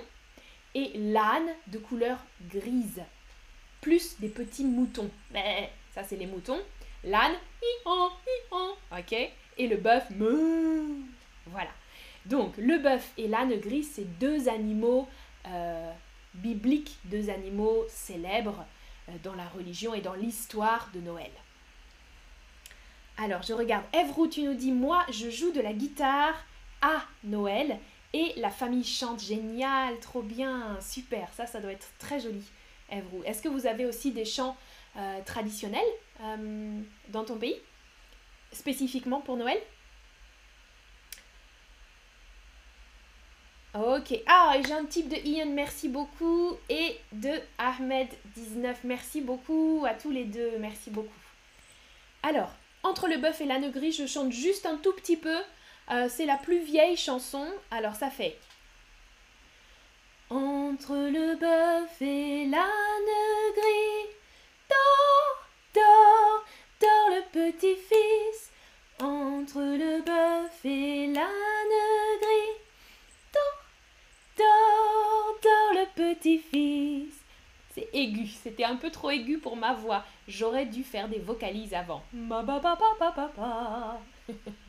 et 0.74 0.92
l'âne 0.96 1.48
de 1.68 1.78
couleur 1.78 2.18
grise, 2.50 3.02
plus 3.80 4.18
des 4.20 4.28
petits 4.28 4.64
moutons. 4.64 5.10
Ça 5.94 6.04
c'est 6.04 6.16
les 6.16 6.26
moutons. 6.26 6.60
L'âne, 7.04 7.34
ok, 7.86 9.12
et 9.58 9.68
le 9.68 9.76
bœuf, 9.76 10.04
voilà. 11.46 11.70
Donc, 12.26 12.56
le 12.56 12.78
bœuf 12.78 13.12
et 13.18 13.28
l'âne 13.28 13.54
gris, 13.60 13.84
c'est 13.84 14.18
deux 14.18 14.48
animaux 14.48 15.06
euh, 15.46 15.92
bibliques, 16.34 16.98
deux 17.04 17.28
animaux 17.28 17.84
célèbres 17.88 18.64
euh, 19.08 19.12
dans 19.22 19.34
la 19.34 19.46
religion 19.48 19.92
et 19.92 20.00
dans 20.00 20.14
l'histoire 20.14 20.88
de 20.94 21.00
Noël. 21.00 21.30
Alors, 23.18 23.42
je 23.42 23.52
regarde. 23.52 23.84
Evrou, 23.92 24.26
tu 24.26 24.42
nous 24.42 24.54
dis 24.54 24.72
Moi, 24.72 25.04
je 25.10 25.28
joue 25.28 25.52
de 25.52 25.60
la 25.60 25.74
guitare 25.74 26.34
à 26.80 27.04
Noël 27.22 27.78
et 28.14 28.32
la 28.36 28.50
famille 28.50 28.84
chante. 28.84 29.20
Génial, 29.20 29.98
trop 29.98 30.22
bien, 30.22 30.78
super. 30.80 31.28
Ça, 31.34 31.46
ça 31.46 31.60
doit 31.60 31.72
être 31.72 31.88
très 31.98 32.20
joli, 32.20 32.42
Evrou. 32.90 33.22
Est-ce 33.24 33.42
que 33.42 33.48
vous 33.48 33.66
avez 33.66 33.84
aussi 33.84 34.12
des 34.12 34.24
chants 34.24 34.56
euh, 34.96 35.20
traditionnels 35.26 35.82
dans 37.08 37.24
ton 37.24 37.36
pays 37.36 37.56
Spécifiquement 38.52 39.20
pour 39.20 39.36
Noël? 39.36 39.58
Ok. 43.74 44.16
Ah, 44.28 44.54
j'ai 44.64 44.72
un 44.72 44.84
type 44.84 45.08
de 45.08 45.16
Ian, 45.26 45.46
merci 45.46 45.88
beaucoup. 45.88 46.52
Et 46.68 46.96
de 47.10 47.32
Ahmed19, 47.58 48.76
merci 48.84 49.20
beaucoup 49.20 49.84
à 49.84 49.94
tous 49.94 50.12
les 50.12 50.24
deux, 50.24 50.58
merci 50.60 50.90
beaucoup. 50.90 51.10
Alors, 52.22 52.52
entre 52.84 53.08
le 53.08 53.16
bœuf 53.16 53.40
et 53.40 53.46
l'âne 53.46 53.72
gris, 53.72 53.90
je 53.90 54.06
chante 54.06 54.30
juste 54.30 54.64
un 54.66 54.76
tout 54.76 54.92
petit 54.92 55.16
peu. 55.16 55.36
Euh, 55.90 56.08
c'est 56.08 56.26
la 56.26 56.36
plus 56.36 56.60
vieille 56.60 56.96
chanson. 56.96 57.46
Alors, 57.70 57.94
ça 57.94 58.10
fait. 58.10 58.38
Entre 60.30 60.94
le 60.94 61.36
bœuf 61.36 62.00
et 62.00 62.46
l'âne 62.46 63.52
gris, 63.54 64.10
dors, 64.68 65.48
dors, 65.74 66.44
dors 66.80 67.10
le 67.10 67.22
petit-fils. 67.30 68.50
Entre 69.00 69.60
le 69.60 70.02
bœuf 70.02 70.64
et 70.64 71.06
l'âne 71.08 72.18
gris, 72.20 72.60
Dors, 74.36 75.38
dors 75.42 75.74
le 75.74 76.14
petit-fils. 76.14 77.14
C'est 77.74 77.88
aigu, 77.92 78.28
c'était 78.28 78.64
un 78.64 78.76
peu 78.76 78.90
trop 78.90 79.10
aigu 79.10 79.38
pour 79.38 79.56
ma 79.56 79.74
voix. 79.74 80.04
J'aurais 80.28 80.66
dû 80.66 80.82
faire 80.84 81.08
des 81.08 81.18
vocalises 81.18 81.74
avant. 81.74 82.02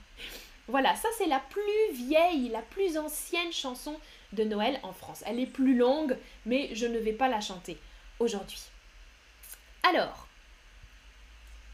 voilà, 0.68 0.96
ça 0.96 1.10
c'est 1.18 1.28
la 1.28 1.40
plus 1.40 1.94
vieille, 1.94 2.50
la 2.50 2.62
plus 2.62 2.98
ancienne 2.98 3.52
chanson 3.52 4.00
de 4.34 4.44
Noël 4.44 4.80
en 4.84 4.94
France. 4.94 5.24
Elle 5.26 5.40
est 5.40 5.46
plus 5.46 5.76
longue, 5.76 6.18
mais 6.46 6.74
je 6.74 6.88
ne 6.88 6.98
vais 6.98 7.14
pas 7.14 7.28
la 7.28 7.42
chanter 7.42 7.78
aujourd'hui. 8.20 8.62
Alors, 9.84 10.28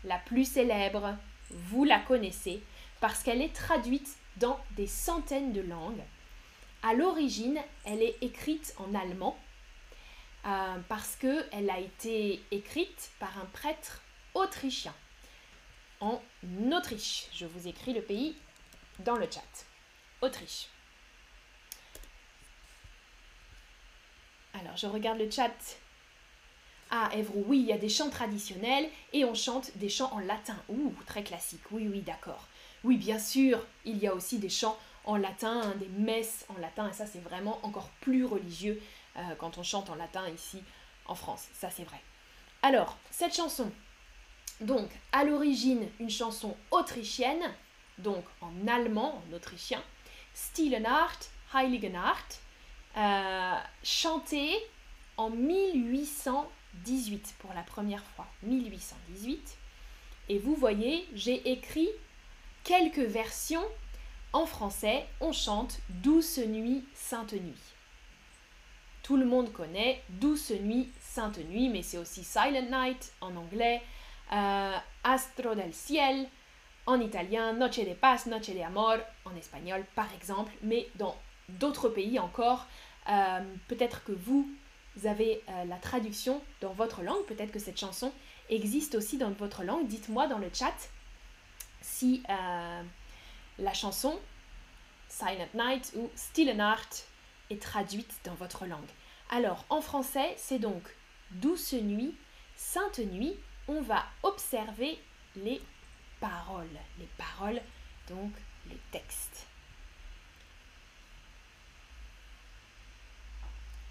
la 0.04 0.18
plus 0.18 0.46
célèbre, 0.46 1.16
vous 1.50 1.84
la 1.84 2.00
connaissez 2.00 2.62
parce 3.00 3.24
qu'elle 3.24 3.42
est 3.42 3.56
traduite 3.56 4.18
dans 4.38 4.60
des 4.72 4.88
centaines 4.88 5.54
de 5.54 5.62
langues. 5.62 6.04
À 6.84 6.94
l'origine, 6.94 7.60
elle 7.86 8.02
est 8.02 8.18
écrite 8.22 8.74
en 8.78 8.94
allemand 8.96 9.38
euh, 10.46 10.78
parce 10.90 11.16
qu'elle 11.16 11.70
a 11.70 11.80
été 11.80 12.44
écrite 12.52 13.12
par 13.20 13.38
un 13.38 13.46
prêtre 13.46 14.02
autrichien 14.34 14.94
en 16.00 16.20
Autriche. 16.72 17.28
Je 17.34 17.46
vous 17.46 17.68
écris 17.68 17.94
le 17.94 18.02
pays 18.02 18.36
dans 19.04 19.16
le 19.16 19.28
chat. 19.30 19.66
Autriche. 20.22 20.68
Alors, 24.54 24.78
je 24.78 24.88
regarde 24.88 25.20
le 25.20 25.30
chat. 25.30 25.54
Ah, 26.90 27.10
Evrou, 27.14 27.46
oui, 27.48 27.60
il 27.60 27.66
y 27.68 27.74
a 27.74 27.78
des 27.78 27.90
chants 27.90 28.10
traditionnels 28.10 28.90
et 29.14 29.24
on 29.24 29.34
chante 29.34 29.78
des 29.78 29.90
chants 29.90 30.12
en 30.14 30.20
latin. 30.20 30.58
Ouh, 30.70 30.94
très 31.06 31.24
classique. 31.24 31.72
Oui, 31.72 31.88
oui, 31.88 32.02
d'accord. 32.02 32.48
Oui, 32.84 32.98
bien 32.98 33.20
sûr, 33.20 33.66
il 33.86 33.98
y 33.98 34.08
a 34.08 34.14
aussi 34.14 34.40
des 34.40 34.50
chants 34.50 34.78
en 35.06 35.16
latin, 35.16 35.74
des 35.76 35.88
messes 35.88 36.46
en 36.50 36.60
latin, 36.60 36.90
et 36.90 36.94
ça 36.94 37.06
c'est 37.06 37.20
vraiment 37.20 37.60
encore 37.64 37.90
plus 38.02 38.26
religieux 38.26 38.82
euh, 39.18 39.36
quand 39.38 39.58
on 39.58 39.64
chante 39.64 39.90
en 39.90 39.96
latin 39.96 40.28
ici 40.30 40.64
en 41.06 41.16
France, 41.16 41.48
ça 41.54 41.70
c'est 41.70 41.84
vrai. 41.84 42.00
Alors, 42.62 42.98
cette 43.10 43.36
chanson, 43.36 43.72
donc 44.62 44.90
à 45.12 45.24
l'origine 45.24 45.88
une 46.00 46.10
chanson 46.10 46.56
autrichienne, 46.70 47.44
donc 47.98 48.24
en 48.42 48.68
allemand, 48.68 49.24
en 49.30 49.34
autrichien, 49.36 49.82
Stillenacht, 50.34 51.32
Heiligenacht, 51.54 52.42
euh, 52.98 53.56
chantée 53.84 54.56
en 55.18 55.30
1818 55.30 57.36
pour 57.40 57.54
la 57.54 57.64
première 57.64 58.04
fois, 58.16 58.28
1818. 58.44 59.58
Et 60.30 60.40
vous 60.40 60.56
voyez, 60.56 61.06
j'ai 61.14 61.52
écrit 61.52 61.90
quelques 62.64 63.00
versions 63.00 63.66
en 64.34 64.46
français, 64.46 65.06
on 65.20 65.34
chante 65.34 65.80
Douce 65.90 66.38
nuit, 66.38 66.86
sainte 66.94 67.34
nuit. 67.34 67.62
Tout 69.04 69.18
le 69.18 69.26
monde 69.26 69.52
connaît 69.52 70.02
Douce 70.10 70.52
nuit, 70.52 70.90
sainte 71.02 71.40
nuit, 71.50 71.70
mais 71.70 71.82
c'est 71.82 71.98
aussi 71.98 72.24
Silent 72.24 72.70
Night 72.72 73.14
en 73.20 73.36
anglais, 73.36 73.82
euh, 74.32 74.78
Astro 75.04 75.56
del 75.56 75.74
ciel 75.74 76.28
en 76.86 77.00
italien, 77.00 77.54
Noche 77.54 77.80
de 77.80 77.94
paz, 77.94 78.26
Noche 78.26 78.50
de 78.50 78.62
amor 78.62 78.98
en 79.26 79.36
espagnol 79.36 79.86
par 79.96 80.12
exemple, 80.14 80.52
mais 80.62 80.88
dans 80.96 81.16
d'autres 81.50 81.90
pays 81.90 82.20
encore, 82.20 82.66
euh, 83.10 83.42
peut-être 83.68 84.04
que 84.04 84.12
vous 84.12 84.50
avez 85.06 85.42
euh, 85.50 85.66
la 85.66 85.78
traduction 85.78 86.42
dans 86.60 86.74
votre 86.74 87.02
langue, 87.02 87.24
peut-être 87.26 87.52
que 87.52 87.60
cette 87.60 87.80
chanson 87.80 88.12
existe 88.50 88.96
aussi 88.96 89.18
dans 89.18 89.32
votre 89.32 89.64
langue. 89.64 89.88
Dites-moi 89.88 90.28
dans 90.28 90.38
le 90.38 90.50
chat 90.54 90.76
si 91.82 92.22
la 92.28 93.74
chanson 93.74 94.20
Silent 95.12 95.50
Night 95.54 95.94
ou 95.96 96.10
Stille 96.16 96.54
Nacht 96.54 97.08
est 97.50 97.62
traduite 97.62 98.20
dans 98.24 98.34
votre 98.36 98.66
langue. 98.66 98.80
Alors 99.30 99.66
en 99.70 99.82
français, 99.82 100.34
c'est 100.38 100.60
donc 100.60 100.84
Douce 101.32 101.74
nuit, 101.74 102.16
Sainte 102.56 103.00
nuit. 103.00 103.36
On 103.68 103.82
va 103.82 104.06
observer 104.24 105.00
les 105.36 105.62
paroles. 106.22 106.80
Les 107.00 107.10
paroles, 107.18 107.62
donc 108.08 108.32
les 108.70 108.80
textes. 108.92 109.48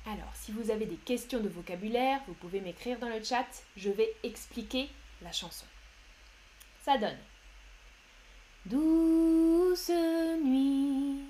Alors, 0.06 0.32
si 0.34 0.52
vous 0.52 0.70
avez 0.70 0.86
des 0.86 0.96
questions 0.96 1.40
de 1.40 1.48
vocabulaire, 1.48 2.20
vous 2.26 2.34
pouvez 2.34 2.60
m'écrire 2.60 2.98
dans 2.98 3.08
le 3.08 3.22
chat. 3.22 3.46
Je 3.76 3.90
vais 3.90 4.16
expliquer 4.22 4.88
la 5.20 5.32
chanson. 5.32 5.66
Ça 6.82 6.96
donne 6.96 7.18
Douce 8.66 9.90
nuit, 10.44 11.22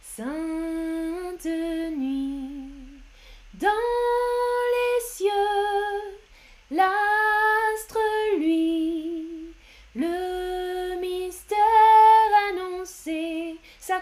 sainte 0.00 1.46
nuit, 1.46 3.00
dans 3.54 4.27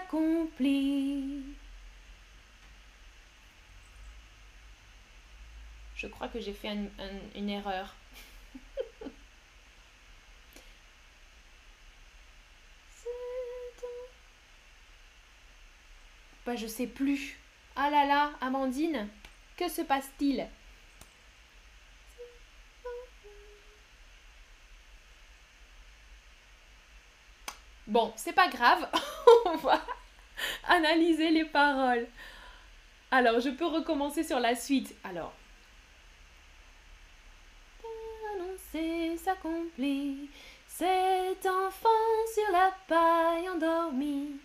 s'accomplit. 0.07 1.43
Je 5.95 6.07
crois 6.07 6.27
que 6.27 6.39
j'ai 6.39 6.53
fait 6.53 6.69
une 7.35 7.49
erreur. 7.49 7.95
Bah, 16.45 16.55
je 16.55 16.65
sais 16.65 16.87
plus. 16.87 17.37
Ah 17.75 17.89
là 17.89 18.05
là, 18.05 18.31
Amandine, 18.39 19.09
que 19.57 19.67
se 19.67 19.81
passe-t-il? 19.81 20.47
Bon, 27.97 28.13
c'est 28.15 28.33
pas 28.33 28.47
grave, 28.47 28.87
on 29.45 29.55
va 29.55 29.81
analyser 30.67 31.31
les 31.31 31.45
paroles. 31.45 32.07
Alors, 33.09 33.39
je 33.39 33.49
peux 33.49 33.65
recommencer 33.65 34.23
sur 34.23 34.39
la 34.39 34.53
suite. 34.53 34.93
Alors. 35.03 35.33
Cet 40.67 41.45
enfant 41.47 41.89
sur 42.35 42.51
la 42.51 42.71
paille 42.87 43.49
endormi 43.49 44.39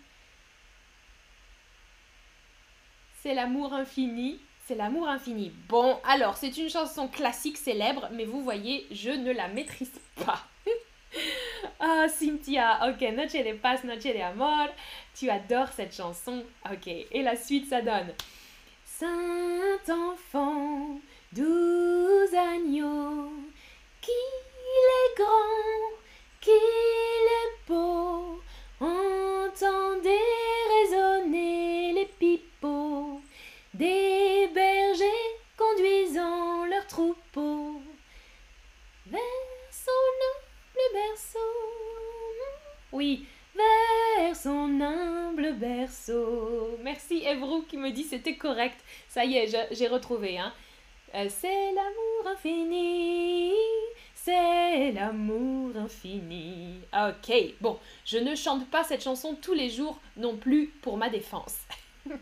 c'est 3.20 3.34
l'amour 3.34 3.74
infini. 3.74 4.40
C'est 4.66 4.76
l'amour 4.76 5.08
infini. 5.08 5.52
Bon, 5.68 6.00
alors, 6.04 6.38
c'est 6.38 6.56
une 6.56 6.70
chanson 6.70 7.06
classique 7.06 7.58
célèbre, 7.58 8.08
mais 8.12 8.24
vous 8.24 8.40
voyez, 8.40 8.86
je 8.90 9.10
ne 9.10 9.30
la 9.30 9.48
maîtrise 9.48 10.00
pas. 10.24 10.40
ah, 11.84 12.06
Cynthia, 12.08 12.78
ok, 12.88 13.00
Noche 13.12 13.32
de 13.32 13.54
paz, 13.54 13.82
Noche 13.82 14.04
de 14.04 14.20
amor. 14.20 14.68
Tu 15.14 15.28
adores 15.28 15.72
cette 15.74 15.94
chanson. 15.94 16.44
Ok, 16.70 16.86
et 16.86 17.22
la 17.22 17.34
suite, 17.34 17.68
ça 17.68 17.82
donne. 17.82 18.14
Saint 18.84 19.82
enfant, 19.88 21.00
douze 21.32 22.34
agneaux, 22.34 23.32
qu'il 24.00 24.14
est 24.14 25.16
grand, 25.16 25.98
qu'il 26.40 26.52
est 26.52 27.68
beau, 27.68 28.40
entendez 28.80 30.31
Vers 43.02 44.36
son 44.36 44.80
humble 44.80 45.54
berceau. 45.54 46.78
Merci 46.84 47.24
Evrou 47.24 47.62
qui 47.62 47.76
me 47.76 47.90
dit 47.90 48.04
c'était 48.04 48.36
correct. 48.36 48.78
Ça 49.08 49.24
y 49.24 49.36
est, 49.36 49.68
j'ai 49.72 49.88
retrouvé. 49.88 50.38
Hein. 50.38 50.52
Euh, 51.16 51.26
c'est 51.28 51.72
l'amour 51.72 52.32
infini. 52.32 53.52
C'est 54.14 54.92
l'amour 54.92 55.76
infini. 55.76 56.78
Ok, 56.94 57.34
bon, 57.60 57.80
je 58.04 58.18
ne 58.18 58.36
chante 58.36 58.70
pas 58.70 58.84
cette 58.84 59.02
chanson 59.02 59.34
tous 59.34 59.54
les 59.54 59.68
jours 59.68 59.98
non 60.16 60.36
plus 60.36 60.68
pour 60.80 60.96
ma 60.96 61.10
défense. 61.10 61.56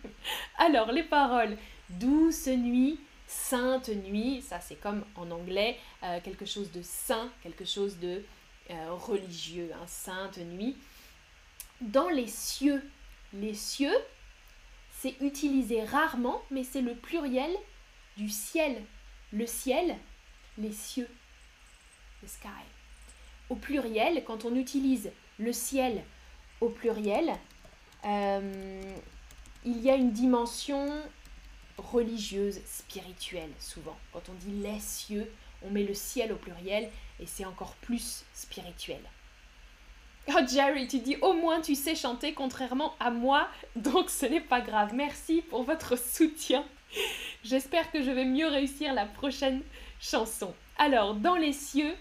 Alors, 0.56 0.92
les 0.92 1.02
paroles 1.02 1.58
douce 1.90 2.46
nuit, 2.46 2.98
sainte 3.26 3.90
nuit, 3.90 4.40
ça 4.40 4.60
c'est 4.60 4.80
comme 4.80 5.04
en 5.14 5.30
anglais, 5.30 5.76
euh, 6.04 6.20
quelque 6.24 6.46
chose 6.46 6.72
de 6.72 6.80
saint, 6.80 7.28
quelque 7.42 7.66
chose 7.66 7.98
de 7.98 8.22
euh, 8.70 8.92
religieux, 8.92 9.70
un 9.82 9.86
sainte 9.86 10.38
nuit. 10.38 10.76
Dans 11.80 12.08
les 12.08 12.26
cieux, 12.26 12.82
les 13.32 13.54
cieux, 13.54 13.96
c'est 14.98 15.16
utilisé 15.20 15.82
rarement, 15.84 16.42
mais 16.50 16.64
c'est 16.64 16.82
le 16.82 16.94
pluriel 16.94 17.50
du 18.16 18.28
ciel. 18.28 18.82
Le 19.32 19.46
ciel, 19.46 19.96
les 20.58 20.72
cieux, 20.72 21.08
the 22.22 22.28
sky. 22.28 22.48
Au 23.48 23.56
pluriel, 23.56 24.22
quand 24.24 24.44
on 24.44 24.54
utilise 24.54 25.10
le 25.38 25.52
ciel 25.52 26.04
au 26.60 26.68
pluriel, 26.68 27.32
euh, 28.04 28.82
il 29.64 29.80
y 29.80 29.90
a 29.90 29.96
une 29.96 30.12
dimension 30.12 31.02
religieuse, 31.78 32.60
spirituelle, 32.66 33.50
souvent. 33.58 33.96
Quand 34.12 34.28
on 34.28 34.34
dit 34.34 34.62
les 34.62 34.80
cieux, 34.80 35.30
on 35.62 35.70
met 35.70 35.84
le 35.84 35.94
ciel 35.94 36.32
au 36.32 36.36
pluriel 36.36 36.90
et 37.18 37.26
c'est 37.26 37.44
encore 37.44 37.74
plus 37.76 38.24
spirituel. 38.32 39.00
Oh 40.28 40.40
Jerry, 40.48 40.86
tu 40.86 41.00
dis 41.00 41.16
au 41.22 41.32
moins 41.32 41.60
tu 41.60 41.74
sais 41.74 41.94
chanter 41.94 42.34
contrairement 42.34 42.94
à 43.00 43.10
moi, 43.10 43.48
donc 43.76 44.10
ce 44.10 44.26
n'est 44.26 44.40
pas 44.40 44.60
grave. 44.60 44.92
Merci 44.94 45.42
pour 45.42 45.62
votre 45.62 45.98
soutien. 45.98 46.64
J'espère 47.42 47.90
que 47.90 48.02
je 48.02 48.10
vais 48.10 48.24
mieux 48.24 48.46
réussir 48.46 48.92
la 48.92 49.06
prochaine 49.06 49.62
chanson. 50.00 50.54
Alors, 50.78 51.14
dans 51.14 51.36
les 51.36 51.52
cieux, 51.52 51.94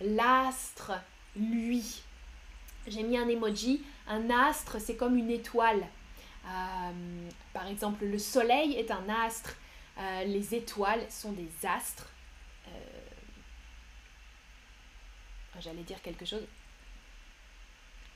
l'astre, 0.00 0.92
lui. 1.36 2.02
J'ai 2.86 3.02
mis 3.02 3.16
un 3.16 3.28
emoji. 3.28 3.82
Un 4.08 4.30
astre, 4.30 4.80
c'est 4.80 4.96
comme 4.96 5.16
une 5.16 5.30
étoile. 5.30 5.86
Euh, 6.46 7.28
par 7.52 7.66
exemple, 7.68 8.04
le 8.04 8.18
soleil 8.18 8.74
est 8.74 8.90
un 8.90 9.08
astre. 9.08 9.56
Euh, 9.98 10.24
les 10.24 10.54
étoiles 10.54 11.04
sont 11.08 11.32
des 11.32 11.50
astres. 11.66 12.08
Euh, 12.68 12.70
j'allais 15.60 15.82
dire 15.82 16.00
quelque 16.02 16.24
chose. 16.24 16.46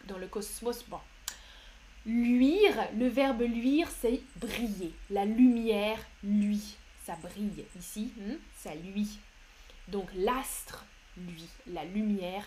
Dans 0.05 0.19
le 0.19 0.29
cosmos, 0.29 0.85
bon. 0.89 1.01
Luire, 2.05 2.89
le 2.97 3.09
verbe 3.09 3.43
luire, 3.43 3.89
c'est 3.91 4.23
briller. 4.37 4.95
La 5.11 5.25
lumière 5.25 5.99
lui, 6.23 6.77
ça 7.05 7.17
brille 7.17 7.65
ici, 7.79 8.13
hmm, 8.17 8.35
ça 8.57 8.75
lui. 8.75 9.19
Donc 9.89 10.09
l'astre, 10.15 10.85
lui, 11.17 11.49
la 11.67 11.85
lumière 11.85 12.47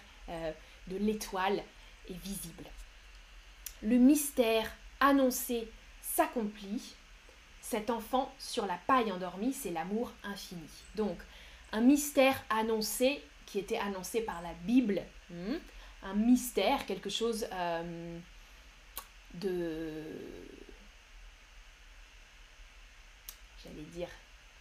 de 0.87 0.97
l'étoile 0.97 1.63
est 2.09 2.21
visible. 2.23 2.65
Le 3.81 3.97
mystère 3.97 4.69
annoncé 4.99 5.69
s'accomplit. 6.01 6.95
Cet 7.61 7.89
enfant 7.89 8.33
sur 8.39 8.65
la 8.65 8.79
paille 8.87 9.11
endormie, 9.11 9.53
c'est 9.53 9.71
l'amour 9.71 10.11
infini. 10.23 10.67
Donc, 10.95 11.17
un 11.71 11.81
mystère 11.81 12.43
annoncé 12.49 13.21
qui 13.49 13.57
était 13.57 13.77
annoncé 13.77 14.21
par 14.21 14.41
la 14.41 14.53
Bible, 14.63 15.01
hmm, 15.31 15.55
un 16.03 16.13
mystère, 16.13 16.85
quelque 16.85 17.09
chose 17.09 17.47
euh, 17.51 18.19
de... 19.33 20.03
J'allais 23.63 23.87
dire 23.91 24.09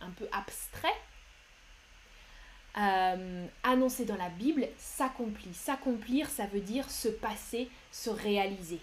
un 0.00 0.11
peu 0.11 0.26
abstrait, 0.33 0.97
euh, 2.78 3.47
annoncé 3.62 4.04
dans 4.07 4.16
la 4.16 4.30
Bible 4.30 4.66
s'accomplit. 4.78 5.52
S'accomplir, 5.52 6.28
ça 6.28 6.47
veut 6.47 6.61
dire 6.61 6.90
se 6.90 7.09
passer, 7.09 7.71
se 7.92 8.11
réaliser. 8.11 8.80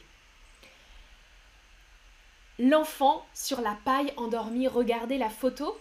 L'enfant 2.60 3.26
sur 3.34 3.60
la 3.60 3.78
paille 3.84 4.14
endormi, 4.18 4.68
regardez 4.68 5.18
la 5.18 5.30
photo. 5.30 5.80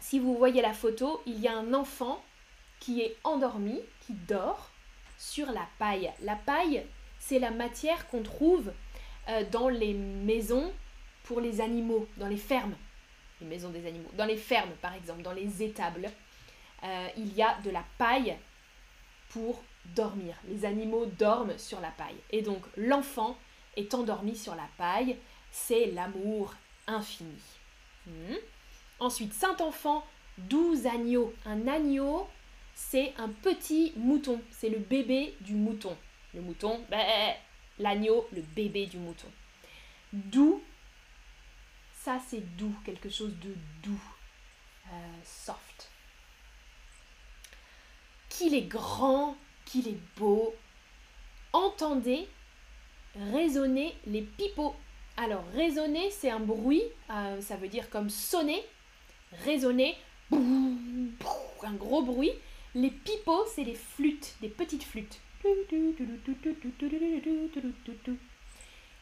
Si 0.00 0.18
vous 0.18 0.36
voyez 0.36 0.60
la 0.60 0.74
photo, 0.74 1.22
il 1.24 1.38
y 1.38 1.48
a 1.48 1.56
un 1.56 1.72
enfant 1.72 2.22
qui 2.82 3.00
est 3.00 3.16
endormi, 3.24 3.80
qui 4.00 4.12
dort 4.12 4.70
sur 5.18 5.46
la 5.52 5.66
paille. 5.78 6.12
La 6.22 6.34
paille, 6.34 6.84
c'est 7.18 7.38
la 7.38 7.50
matière 7.50 8.08
qu'on 8.08 8.22
trouve 8.22 8.72
euh, 9.28 9.44
dans 9.50 9.68
les 9.68 9.94
maisons 9.94 10.72
pour 11.24 11.40
les 11.40 11.60
animaux, 11.60 12.08
dans 12.16 12.28
les 12.28 12.36
fermes. 12.36 12.74
Les 13.40 13.46
maisons 13.46 13.70
des 13.70 13.86
animaux. 13.86 14.10
Dans 14.14 14.24
les 14.24 14.36
fermes, 14.36 14.72
par 14.80 14.94
exemple, 14.94 15.22
dans 15.22 15.32
les 15.32 15.62
étables, 15.62 16.10
euh, 16.82 17.08
il 17.16 17.32
y 17.34 17.42
a 17.42 17.56
de 17.64 17.70
la 17.70 17.84
paille 17.98 18.36
pour 19.28 19.62
dormir. 19.94 20.34
Les 20.48 20.64
animaux 20.64 21.06
dorment 21.06 21.56
sur 21.58 21.80
la 21.80 21.90
paille. 21.90 22.18
Et 22.30 22.42
donc, 22.42 22.64
l'enfant 22.76 23.36
est 23.76 23.94
endormi 23.94 24.36
sur 24.36 24.54
la 24.54 24.68
paille 24.76 25.16
c'est 25.52 25.86
l'amour 25.86 26.54
infini. 26.86 27.38
Hmm. 28.06 28.36
Ensuite, 28.98 29.34
Saint-Enfant, 29.34 30.04
douze 30.38 30.86
agneaux. 30.86 31.32
Un 31.44 31.68
agneau, 31.68 32.26
c'est 32.74 33.14
un 33.18 33.28
petit 33.28 33.92
mouton, 33.96 34.40
c'est 34.50 34.68
le 34.68 34.78
bébé 34.78 35.34
du 35.40 35.54
mouton. 35.54 35.96
Le 36.34 36.40
mouton, 36.40 36.84
ben, 36.90 37.34
l'agneau, 37.78 38.28
le 38.32 38.42
bébé 38.42 38.86
du 38.86 38.98
mouton. 38.98 39.28
Doux, 40.12 40.62
ça 42.02 42.18
c'est 42.28 42.56
doux, 42.56 42.74
quelque 42.84 43.08
chose 43.08 43.34
de 43.40 43.54
doux, 43.82 44.02
euh, 44.92 45.18
soft. 45.24 45.90
Qu'il 48.28 48.54
est 48.54 48.62
grand, 48.62 49.36
qu'il 49.64 49.88
est 49.88 50.00
beau. 50.16 50.54
Entendez 51.52 52.28
résonner 53.14 53.94
les 54.06 54.22
pipeaux 54.22 54.74
alors, 55.16 55.44
résonner, 55.54 56.10
c'est 56.10 56.30
un 56.30 56.40
bruit, 56.40 56.82
euh, 57.10 57.40
ça 57.42 57.56
veut 57.56 57.68
dire 57.68 57.90
comme 57.90 58.08
sonner, 58.08 58.64
résonner, 59.44 59.96
un 60.32 61.74
gros 61.74 62.02
bruit. 62.02 62.32
Les 62.74 62.90
pipeaux, 62.90 63.44
c'est 63.54 63.64
les 63.64 63.74
flûtes, 63.74 64.34
des 64.40 64.48
petites 64.48 64.84
flûtes. 64.84 65.20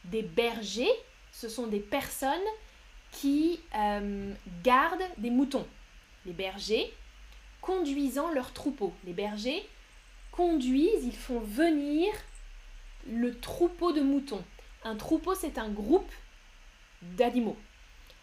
Des 0.05 0.23
bergers, 0.23 0.91
ce 1.33 1.49
sont 1.49 1.67
des 1.69 1.79
personnes 1.79 2.41
qui 3.13 3.61
euh, 3.77 4.33
gardent 4.65 5.09
des 5.19 5.31
moutons. 5.31 5.67
Les 6.27 6.33
bergers 6.33 6.93
conduisant 7.61 8.31
leurs 8.33 8.53
troupeaux. 8.53 8.93
Les 9.05 9.13
bergers 9.13 9.69
conduisent, 10.33 11.05
ils 11.05 11.17
font 11.17 11.41
venir 11.41 12.09
le 13.07 13.39
troupeau 13.39 13.93
de 13.93 14.01
moutons. 14.01 14.45
Un 14.83 14.97
troupeau, 14.97 15.35
c'est 15.35 15.59
un 15.59 15.69
groupe 15.69 16.11
d'animaux. 17.03 17.57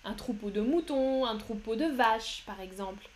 Un 0.04 0.14
troupeau 0.14 0.50
de 0.50 0.62
moutons, 0.62 1.26
un 1.26 1.38
troupeau 1.38 1.76
de 1.76 1.86
vaches, 1.86 2.44
par 2.46 2.60
exemple. 2.60 3.08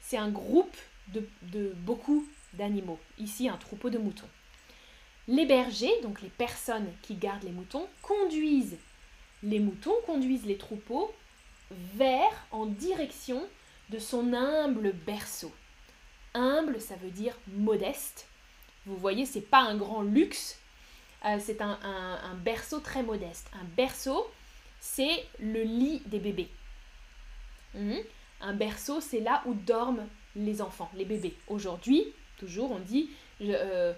C'est 0.00 0.16
un 0.18 0.30
groupe 0.30 0.76
de, 1.08 1.72
beaucoup 1.76 2.26
d'animaux. 2.54 2.98
Ici, 3.18 3.48
un 3.48 3.56
troupeau 3.56 3.90
de 3.90 3.98
moutons. 3.98 4.28
Les 5.26 5.46
bergers, 5.46 6.00
donc 6.02 6.20
les 6.20 6.28
personnes 6.28 6.92
qui 7.02 7.14
gardent 7.14 7.44
les 7.44 7.50
moutons, 7.50 7.88
conduisent 8.02 8.78
les 9.42 9.58
moutons, 9.58 9.94
conduisent 10.06 10.46
les 10.46 10.56
troupeaux 10.56 11.12
vers, 11.70 12.46
en 12.50 12.66
direction 12.66 13.42
de 13.90 13.98
son 13.98 14.32
humble 14.32 14.92
berceau. 14.92 15.52
Humble, 16.34 16.80
ça 16.80 16.96
veut 16.96 17.10
dire 17.10 17.36
modeste. 17.48 18.26
Vous 18.86 18.96
voyez, 18.96 19.24
c'est 19.24 19.40
pas 19.40 19.60
un 19.60 19.76
grand 19.76 20.02
luxe, 20.02 20.58
euh, 21.24 21.38
c'est 21.40 21.60
un, 21.62 21.78
berceau 22.44 22.80
très 22.80 23.02
modeste. 23.02 23.50
Un 23.54 23.64
berceau, 23.76 24.30
c'est 24.80 25.26
le 25.38 25.62
lit 25.62 26.02
des 26.06 26.18
bébés. 26.18 26.50
Mhm. 27.74 27.98
Un 28.42 28.52
berceau, 28.52 29.00
c'est 29.00 29.20
là 29.20 29.42
où 29.46 29.54
dorment 29.54 30.06
les 30.36 30.60
enfants, 30.60 30.90
les 30.94 31.04
bébés. 31.04 31.36
Aujourd'hui, 31.48 32.12
toujours, 32.38 32.72
on 32.72 32.80
dit 32.80 33.10
euh, 33.42 33.92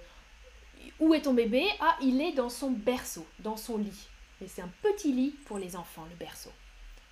Où 1.01 1.15
est 1.15 1.23
ton 1.23 1.35
bébé? 1.35 1.67
Ah, 1.81 1.97
il 2.03 2.21
est 2.21 2.33
dans 2.33 2.51
son 2.51 2.71
berceau, 2.71 3.27
dans 3.41 3.57
son 3.57 3.79
lit. 3.79 4.09
Mais 4.41 4.49
c'est 4.49 4.63
un 4.63 4.71
petit 4.83 5.13
lit 5.13 5.35
pour 5.47 5.59
les 5.59 5.77
enfants, 5.77 6.07
le 6.11 6.17
berceau. 6.17 6.53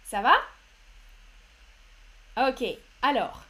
Ça 0.05 0.21
va? 0.21 0.35
Ok, 2.49 2.65
alors, 3.01 3.45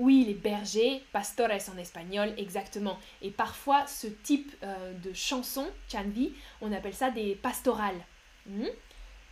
oui, 0.00 0.24
les 0.26 0.34
bergers, 0.34 1.04
pastores 1.12 1.68
en 1.72 1.76
espagnol, 1.76 2.32
exactement. 2.38 2.98
Et 3.20 3.30
parfois, 3.30 3.86
ce 3.86 4.06
type 4.06 4.50
euh, 4.62 4.94
de 4.94 5.12
chanson, 5.12 5.68
chanvi, 5.92 6.32
on 6.62 6.72
appelle 6.72 6.94
ça 6.94 7.10
des 7.10 7.34
pastorales. 7.34 8.00
Hmm? 8.46 8.64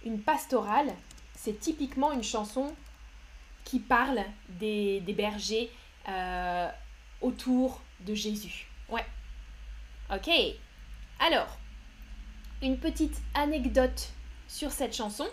Une 0.05 0.21
pastorale, 0.21 0.95
c'est 1.35 1.59
typiquement 1.59 2.13
une 2.13 2.23
chanson 2.23 2.77
qui 3.69 3.81
parle 3.81 4.25
des, 4.49 5.03
bergers 5.15 5.71
euh, 6.09 6.71
autour 7.21 7.83
de 8.01 8.15
Jésus. 8.15 8.67
Ouais. 8.89 9.05
Ok. 10.11 10.31
Alors, 11.21 11.59
une 12.63 12.79
petite 12.79 13.21
anecdote 13.35 14.09
sur 14.49 14.73
cette 14.73 14.97
chanson 14.97 15.27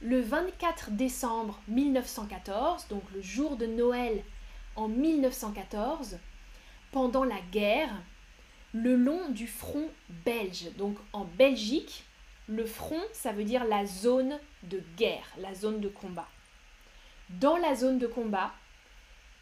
le 0.00 0.20
24 0.20 0.90
décembre 0.90 1.60
1914, 1.68 2.88
donc 2.88 3.04
le 3.14 3.22
jour 3.22 3.56
de 3.56 3.66
Noël 3.66 4.24
en 4.74 4.88
1914, 4.88 6.18
pendant 6.90 7.22
la 7.22 7.38
guerre, 7.52 8.02
le 8.72 8.96
long 8.96 9.28
du 9.28 9.46
front 9.46 9.88
belge, 10.24 10.72
donc 10.76 10.96
en 11.12 11.24
Belgique, 11.24 12.04
Le 12.48 12.66
front, 12.66 13.00
ça 13.12 13.30
veut 13.30 13.44
dire 13.44 13.64
la 13.64 13.86
zone 13.86 14.40
de 14.64 14.82
guerre, 14.96 15.24
la 15.38 15.54
zone 15.54 15.80
de 15.80 15.88
combat. 15.88 16.26
Dans 17.30 17.56
la 17.56 17.74
zone 17.74 17.98
de 17.98 18.06
combat, 18.06 18.52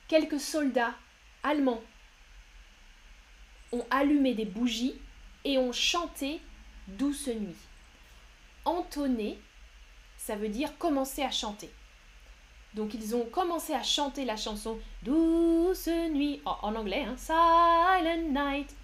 quelques 0.08 0.40
soldats 0.40 0.94
allemands 1.42 1.82
ont 3.72 3.84
allumé 3.90 4.34
des 4.34 4.44
bougies 4.44 4.94
et 5.44 5.58
ont 5.58 5.72
chanté 5.72 6.40
Douce 6.88 7.28
nuit. 7.28 7.56
Entonner, 8.64 9.38
ça 10.16 10.36
veut 10.36 10.48
dire 10.48 10.76
commencer 10.78 11.22
à 11.22 11.30
chanter. 11.30 11.70
Donc 12.74 12.94
ils 12.94 13.16
ont 13.16 13.24
commencé 13.24 13.74
à 13.74 13.82
chanter 13.82 14.24
la 14.24 14.36
chanson 14.36 14.78
Douce 15.02 15.88
nuit 15.88 16.40
en, 16.44 16.74
anglais, 16.74 17.04
hein, 17.04 17.16
Silent 17.16 18.30
Night, 18.30 18.74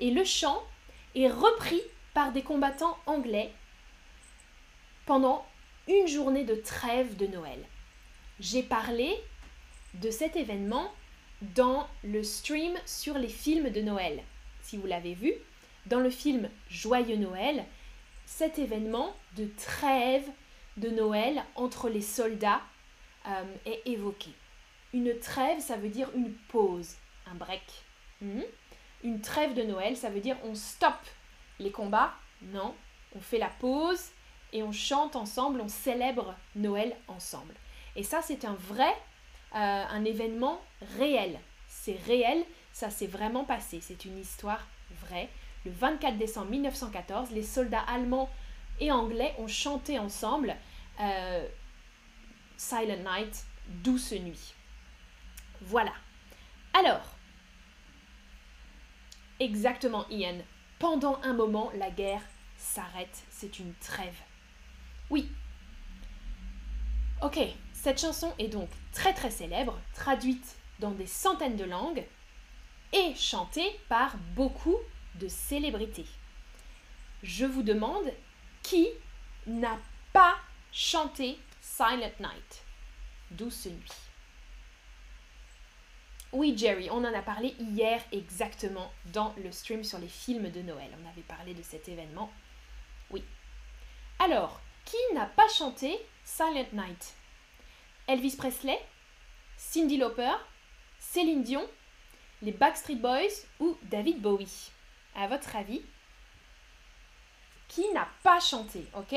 Et 0.00 0.10
le 0.10 0.24
chant 0.24 0.62
est 1.14 1.28
repris 1.28 1.82
par 2.14 2.32
des 2.32 2.42
combattants 2.42 2.96
anglais 3.06 3.52
pendant 5.06 5.46
une 5.86 6.06
journée 6.06 6.44
de 6.44 6.54
trêve 6.54 7.16
de 7.16 7.26
Noël. 7.26 7.64
J'ai 8.40 8.62
parlé 8.62 9.16
de 9.94 10.10
cet 10.10 10.36
événement 10.36 10.92
dans 11.42 11.88
le 12.04 12.22
stream 12.22 12.72
sur 12.86 13.18
les 13.18 13.28
films 13.28 13.70
de 13.70 13.80
Noël. 13.80 14.22
Si 14.62 14.76
vous 14.76 14.86
l'avez 14.86 15.14
vu, 15.14 15.32
dans 15.86 15.98
le 15.98 16.10
film 16.10 16.48
Joyeux 16.70 17.16
Noël, 17.16 17.64
cet 18.26 18.58
événement 18.58 19.16
de 19.36 19.48
trêve 19.56 20.28
de 20.76 20.88
Noël 20.88 21.42
entre 21.56 21.88
les 21.88 22.02
soldats 22.02 22.60
euh, 23.26 23.42
est 23.66 23.82
évoqué. 23.86 24.30
Une 24.92 25.18
trêve, 25.18 25.60
ça 25.60 25.76
veut 25.76 25.88
dire 25.88 26.08
une 26.14 26.32
pause, 26.32 26.94
un 27.26 27.34
break. 27.34 27.62
Hmm? 28.20 28.42
Une 29.02 29.20
trêve 29.20 29.54
de 29.54 29.62
Noël, 29.62 29.96
ça 29.96 30.10
veut 30.10 30.20
dire 30.20 30.36
on 30.44 30.54
stoppe 30.54 31.06
les 31.58 31.72
combats. 31.72 32.14
Non, 32.42 32.74
on 33.16 33.20
fait 33.20 33.38
la 33.38 33.48
pause 33.48 34.10
et 34.52 34.62
on 34.62 34.70
chante 34.70 35.16
ensemble, 35.16 35.60
on 35.60 35.68
célèbre 35.68 36.36
Noël 36.54 36.94
ensemble. 37.08 37.54
Et 37.96 38.02
ça, 38.02 38.20
c'est 38.22 38.44
un 38.44 38.54
vrai, 38.54 38.92
euh, 39.54 39.84
un 39.90 40.04
événement 40.04 40.60
réel. 40.98 41.38
C'est 41.68 41.98
réel, 42.06 42.44
ça 42.72 42.90
s'est 42.90 43.06
vraiment 43.06 43.44
passé. 43.44 43.80
C'est 43.82 44.04
une 44.04 44.18
histoire 44.18 44.66
vraie. 45.02 45.28
Le 45.64 45.72
24 45.72 46.16
décembre 46.16 46.50
1914, 46.50 47.30
les 47.30 47.42
soldats 47.42 47.84
allemands 47.88 48.30
et 48.80 48.92
anglais 48.92 49.34
ont 49.38 49.48
chanté 49.48 49.98
ensemble 49.98 50.54
euh, 51.00 51.46
Silent 52.56 53.02
Night, 53.04 53.44
douce 53.68 54.12
nuit. 54.12 54.54
Voilà. 55.60 55.92
Alors, 56.72 57.16
exactement 59.40 60.08
Ian, 60.10 60.36
pendant 60.78 61.20
un 61.22 61.32
moment, 61.32 61.70
la 61.76 61.90
guerre 61.90 62.22
s'arrête, 62.56 63.24
c'est 63.30 63.58
une 63.58 63.74
trêve. 63.74 64.20
Oui. 65.10 65.30
Ok, 67.22 67.38
cette 67.80 68.00
chanson 68.00 68.34
est 68.38 68.48
donc 68.48 68.68
très 68.92 69.14
très 69.14 69.30
célèbre, 69.30 69.78
traduite 69.94 70.56
dans 70.80 70.90
des 70.90 71.06
centaines 71.06 71.56
de 71.56 71.64
langues 71.64 72.04
et 72.92 73.14
chantée 73.14 73.78
par 73.88 74.16
beaucoup 74.34 74.76
de 75.14 75.28
célébrités. 75.28 76.06
Je 77.22 77.44
vous 77.44 77.62
demande 77.62 78.12
qui 78.62 78.88
n'a 79.46 79.78
pas 80.12 80.36
chanté 80.72 81.38
Silent 81.60 82.10
Night, 82.18 82.64
douce 83.30 83.66
nuit. 83.66 83.92
Oui, 86.32 86.54
Jerry, 86.58 86.90
on 86.90 87.04
en 87.04 87.14
a 87.14 87.22
parlé 87.22 87.54
hier 87.58 88.02
exactement 88.10 88.92
dans 89.06 89.34
le 89.42 89.52
stream 89.52 89.84
sur 89.84 89.98
les 89.98 90.08
films 90.08 90.50
de 90.50 90.62
Noël. 90.62 90.90
On 91.02 91.08
avait 91.08 91.22
parlé 91.22 91.54
de 91.54 91.62
cet 91.62 91.88
événement. 91.88 92.30
Oui. 93.10 93.24
Alors, 94.18 94.60
qui 94.84 94.96
n'a 95.14 95.26
pas 95.26 95.48
chanté 95.48 95.96
Silent 96.24 96.66
Night? 96.72 97.14
Elvis 98.08 98.36
Presley 98.36 98.78
Cindy 99.58 99.98
Lauper 99.98 100.32
Céline 100.98 101.42
Dion 101.42 101.68
Les 102.40 102.52
Backstreet 102.52 102.96
Boys 102.96 103.44
ou 103.60 103.76
David 103.82 104.22
Bowie. 104.22 104.70
À 105.14 105.26
votre 105.26 105.54
avis, 105.54 105.82
qui 107.68 107.86
n'a 107.92 108.08
pas 108.22 108.40
chanté, 108.40 108.86
ok? 108.96 109.14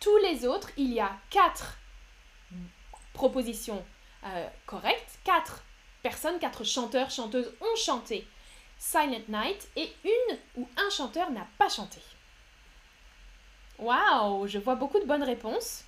Tous 0.00 0.16
les 0.18 0.44
autres, 0.44 0.70
il 0.76 0.92
y 0.92 0.98
a 0.98 1.16
quatre 1.30 1.78
propositions 3.12 3.84
euh, 4.24 4.48
correctes, 4.66 5.18
quatre 5.22 5.62
personnes, 6.02 6.38
quatre 6.40 6.64
chanteurs, 6.64 7.10
chanteuses 7.10 7.54
ont 7.60 7.76
chanté. 7.76 8.26
Silent 8.78 9.22
Night 9.28 9.70
et 9.76 9.92
une 10.04 10.38
ou 10.56 10.68
un 10.76 10.90
chanteur 10.90 11.30
n'a 11.30 11.46
pas 11.58 11.68
chanté. 11.68 12.00
Waouh, 13.78 14.48
je 14.48 14.58
vois 14.58 14.74
beaucoup 14.74 14.98
de 14.98 15.04
bonnes 15.04 15.22
réponses. 15.22 15.84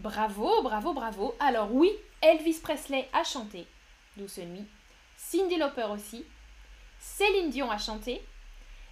Bravo, 0.00 0.62
bravo, 0.62 0.94
bravo. 0.94 1.34
Alors 1.38 1.74
oui, 1.74 1.90
Elvis 2.22 2.60
Presley 2.62 3.06
a 3.12 3.22
chanté 3.22 3.66
Douce 4.16 4.38
Nuit. 4.38 4.64
Cindy 5.14 5.56
Lauper 5.56 5.88
aussi. 5.92 6.24
Céline 6.98 7.50
Dion 7.50 7.70
a 7.70 7.76
chanté. 7.76 8.24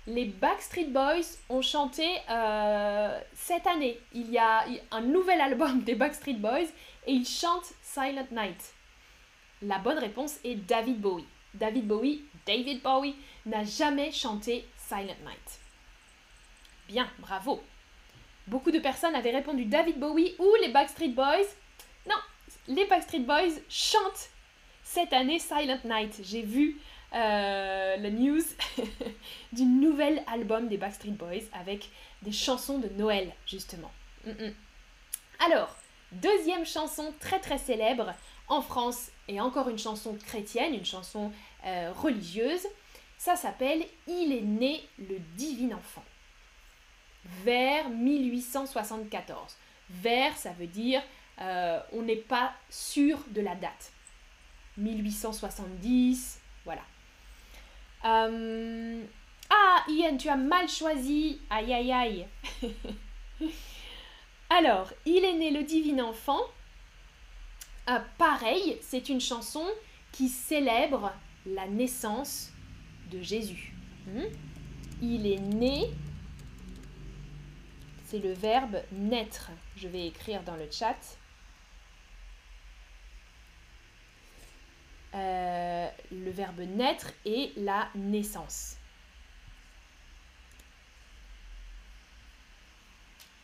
Les 0.06 0.26
Backstreet 0.26 0.88
Boys 0.88 1.38
ont 1.48 1.62
chanté 1.62 2.06
euh, 2.28 3.18
cette 3.32 3.66
année. 3.66 3.98
Il 4.12 4.30
y 4.30 4.36
a 4.36 4.66
un 4.90 5.00
nouvel 5.00 5.40
album 5.40 5.80
des 5.82 5.94
Backstreet 5.94 6.34
Boys 6.34 6.68
et 7.06 7.12
ils 7.12 7.26
chantent 7.26 7.72
Silent 7.80 8.28
Night. 8.30 8.74
La 9.62 9.78
bonne 9.78 9.98
réponse 9.98 10.36
est 10.44 10.56
David 10.56 11.00
Bowie. 11.00 11.26
David 11.54 11.86
Bowie, 11.86 12.22
David 12.46 12.82
Bowie, 12.82 13.16
n'a 13.46 13.64
jamais 13.64 14.12
chanté 14.12 14.68
Silent 14.76 15.16
Night. 15.24 15.60
Bien, 16.86 17.08
bravo. 17.18 17.62
Beaucoup 18.48 18.70
de 18.70 18.78
personnes 18.78 19.14
avaient 19.14 19.30
répondu 19.30 19.66
David 19.66 19.98
Bowie 19.98 20.34
ou 20.38 20.48
les 20.62 20.68
Backstreet 20.68 21.10
Boys. 21.10 21.44
Non, 22.08 22.16
les 22.66 22.86
Backstreet 22.86 23.20
Boys 23.20 23.60
chantent 23.68 24.30
cette 24.82 25.12
année 25.12 25.38
Silent 25.38 25.80
Night. 25.84 26.18
J'ai 26.24 26.40
vu 26.40 26.78
euh, 27.12 27.96
la 27.98 28.10
news 28.10 28.42
du 29.52 29.64
nouvel 29.64 30.24
album 30.32 30.68
des 30.68 30.78
Backstreet 30.78 31.10
Boys 31.10 31.44
avec 31.52 31.90
des 32.22 32.32
chansons 32.32 32.78
de 32.78 32.88
Noël, 32.88 33.32
justement. 33.46 33.90
Alors, 35.44 35.76
deuxième 36.12 36.64
chanson 36.64 37.12
très 37.20 37.40
très 37.40 37.58
célèbre 37.58 38.14
en 38.48 38.62
France 38.62 39.10
et 39.28 39.42
encore 39.42 39.68
une 39.68 39.78
chanson 39.78 40.16
chrétienne, 40.26 40.72
une 40.72 40.86
chanson 40.86 41.32
euh, 41.66 41.92
religieuse. 41.94 42.66
Ça 43.18 43.36
s'appelle 43.36 43.84
Il 44.06 44.32
est 44.32 44.40
né 44.40 44.80
le 44.98 45.18
divin 45.36 45.76
enfant. 45.76 46.04
Vers 47.24 47.88
1874. 47.90 49.56
Vers, 49.90 50.36
ça 50.36 50.52
veut 50.52 50.66
dire 50.66 51.02
euh, 51.40 51.80
on 51.92 52.02
n'est 52.02 52.16
pas 52.16 52.52
sûr 52.68 53.18
de 53.30 53.40
la 53.40 53.54
date. 53.54 53.92
1870, 54.76 56.40
voilà. 56.64 56.82
Euh, 58.04 59.04
ah, 59.50 59.84
Ian, 59.88 60.16
tu 60.16 60.28
as 60.28 60.36
mal 60.36 60.68
choisi. 60.68 61.40
Aïe, 61.50 61.72
aïe, 61.72 61.92
aïe. 61.92 62.26
Alors, 64.50 64.92
il 65.04 65.24
est 65.24 65.34
né 65.34 65.50
le 65.50 65.62
divin 65.62 66.02
enfant. 66.04 66.40
Ah, 67.86 68.04
pareil, 68.18 68.78
c'est 68.82 69.08
une 69.08 69.20
chanson 69.20 69.66
qui 70.12 70.28
célèbre 70.28 71.12
la 71.46 71.66
naissance 71.68 72.52
de 73.10 73.20
Jésus. 73.20 73.74
Hmm? 74.06 74.24
Il 75.00 75.26
est 75.26 75.40
né. 75.40 75.90
C'est 78.08 78.20
le 78.20 78.32
verbe 78.32 78.80
naître. 78.90 79.50
Je 79.76 79.86
vais 79.86 80.06
écrire 80.06 80.42
dans 80.42 80.56
le 80.56 80.66
chat. 80.70 80.96
Euh, 85.14 85.88
le 86.10 86.30
verbe 86.30 86.60
naître 86.60 87.12
et 87.26 87.52
la 87.58 87.90
naissance. 87.94 88.78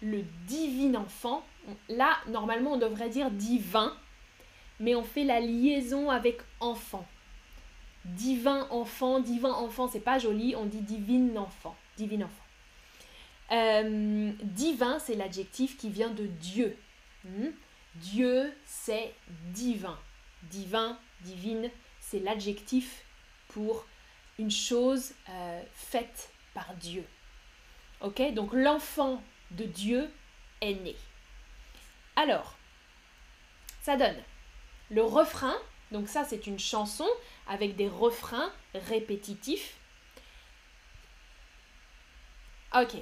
Le 0.00 0.22
divin 0.46 0.94
enfant, 0.98 1.44
là 1.90 2.16
normalement 2.28 2.72
on 2.72 2.78
devrait 2.78 3.10
dire 3.10 3.30
divin, 3.30 3.94
mais 4.80 4.94
on 4.94 5.02
fait 5.02 5.24
la 5.24 5.40
liaison 5.40 6.08
avec 6.08 6.40
enfant. 6.60 7.06
Divin 8.06 8.66
enfant, 8.70 9.20
divin 9.20 9.52
enfant, 9.52 9.88
c'est 9.88 10.00
pas 10.00 10.18
joli, 10.18 10.56
on 10.56 10.64
dit 10.64 10.80
divin 10.80 11.36
enfant, 11.36 11.76
divin 11.98 12.22
enfant. 12.22 12.43
Euh, 13.54 14.32
divin, 14.42 14.98
c'est 14.98 15.14
l'adjectif 15.14 15.76
qui 15.76 15.88
vient 15.88 16.10
de 16.10 16.26
Dieu. 16.26 16.76
Hmm? 17.24 17.50
Dieu, 17.94 18.52
c'est 18.66 19.14
divin. 19.52 19.98
Divin, 20.42 20.98
divine, 21.20 21.70
c'est 22.00 22.18
l'adjectif 22.18 23.04
pour 23.48 23.86
une 24.38 24.50
chose 24.50 25.12
euh, 25.28 25.62
faite 25.72 26.32
par 26.52 26.74
Dieu. 26.74 27.04
Ok? 28.00 28.20
Donc 28.34 28.52
l'enfant 28.52 29.22
de 29.52 29.64
Dieu 29.64 30.10
est 30.60 30.74
né. 30.74 30.96
Alors, 32.16 32.56
ça 33.82 33.96
donne 33.96 34.20
le 34.90 35.02
refrain. 35.02 35.56
Donc 35.92 36.08
ça, 36.08 36.24
c'est 36.24 36.48
une 36.48 36.58
chanson 36.58 37.06
avec 37.46 37.76
des 37.76 37.88
refrains 37.88 38.52
répétitifs. 38.74 39.76
Ok. 42.74 42.96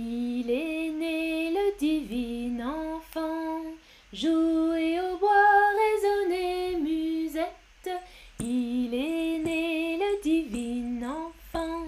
Il 0.00 0.48
est 0.48 0.90
né 0.90 1.50
le 1.50 1.76
divin 1.76 2.64
enfant, 2.64 3.64
jouer 4.12 5.00
au 5.00 5.18
bois, 5.18 5.72
résonner 5.82 6.76
musette. 6.76 7.90
Il 8.38 8.94
est 8.94 9.38
né 9.40 9.98
le 9.98 10.22
divin 10.22 11.04
enfant, 11.04 11.86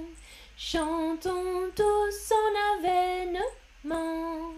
chantons 0.56 1.70
tous 1.76 2.10
son 2.10 2.80
avènement. 2.80 4.54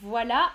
Voilà 0.00 0.52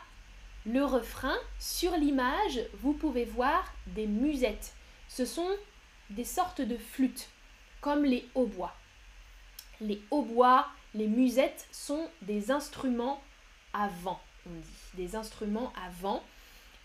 le 0.65 0.83
refrain. 0.83 1.37
Sur 1.59 1.95
l'image, 1.95 2.59
vous 2.81 2.93
pouvez 2.93 3.25
voir 3.25 3.71
des 3.85 4.07
musettes. 4.07 4.73
Ce 5.07 5.25
sont 5.25 5.55
des 6.09 6.25
sortes 6.25 6.61
de 6.61 6.77
flûtes, 6.77 7.29
comme 7.81 8.03
les 8.03 8.27
hautbois. 8.33 8.73
Les 9.79 10.01
hautbois, 10.09 10.65
les 10.95 11.07
musettes 11.07 11.67
sont 11.71 12.07
des 12.21 12.51
instruments 12.51 13.21
à 13.73 13.87
vent, 13.87 14.19
on 14.47 14.53
dit, 14.53 14.95
des 14.95 15.15
instruments 15.15 15.71
à 15.75 15.89
vent. 16.01 16.23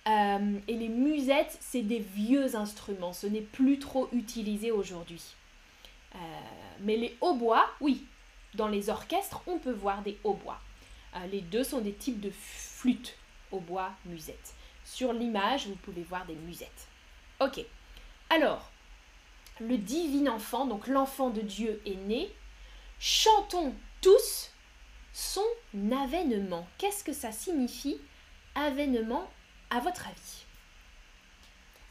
Euh, 0.06 0.58
et 0.68 0.74
les 0.74 0.88
musettes, 0.88 1.56
c'est 1.60 1.82
des 1.82 2.00
vieux 2.00 2.56
instruments, 2.56 3.12
ce 3.12 3.26
n'est 3.26 3.40
plus 3.40 3.78
trop 3.78 4.08
utilisé 4.12 4.70
aujourd'hui. 4.70 5.22
Euh, 6.14 6.18
mais 6.80 6.96
les 6.96 7.16
hautbois, 7.20 7.66
oui, 7.80 8.04
dans 8.54 8.68
les 8.68 8.90
orchestres, 8.90 9.42
on 9.46 9.58
peut 9.58 9.72
voir 9.72 10.02
des 10.02 10.18
hautbois. 10.24 10.60
Euh, 11.16 11.26
les 11.26 11.40
deux 11.40 11.64
sont 11.64 11.80
des 11.80 11.94
types 11.94 12.20
de 12.20 12.30
flûtes, 12.30 13.16
hautbois, 13.50 13.92
musettes. 14.04 14.54
Sur 14.84 15.12
l'image, 15.12 15.66
vous 15.66 15.76
pouvez 15.76 16.02
voir 16.02 16.26
des 16.26 16.34
musettes. 16.34 16.88
Ok. 17.40 17.64
Alors, 18.28 18.70
le 19.60 19.78
divin 19.78 20.32
enfant, 20.32 20.66
donc 20.66 20.86
l'enfant 20.86 21.30
de 21.30 21.40
Dieu 21.40 21.80
est 21.86 21.96
né. 22.06 22.30
Chantons 23.00 23.74
tous 24.04 24.50
son 25.14 25.46
avènement. 25.90 26.68
Qu'est-ce 26.76 27.02
que 27.02 27.14
ça 27.14 27.32
signifie, 27.32 27.98
avènement, 28.54 29.30
à 29.70 29.80
votre 29.80 30.06
avis? 30.06 30.44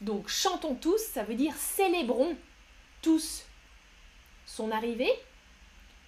Donc, 0.00 0.28
chantons 0.28 0.76
tous, 0.76 0.98
ça 0.98 1.24
veut 1.24 1.34
dire 1.34 1.56
célébrons 1.56 2.36
tous 3.02 3.44
son 4.46 4.70
arrivée, 4.70 5.10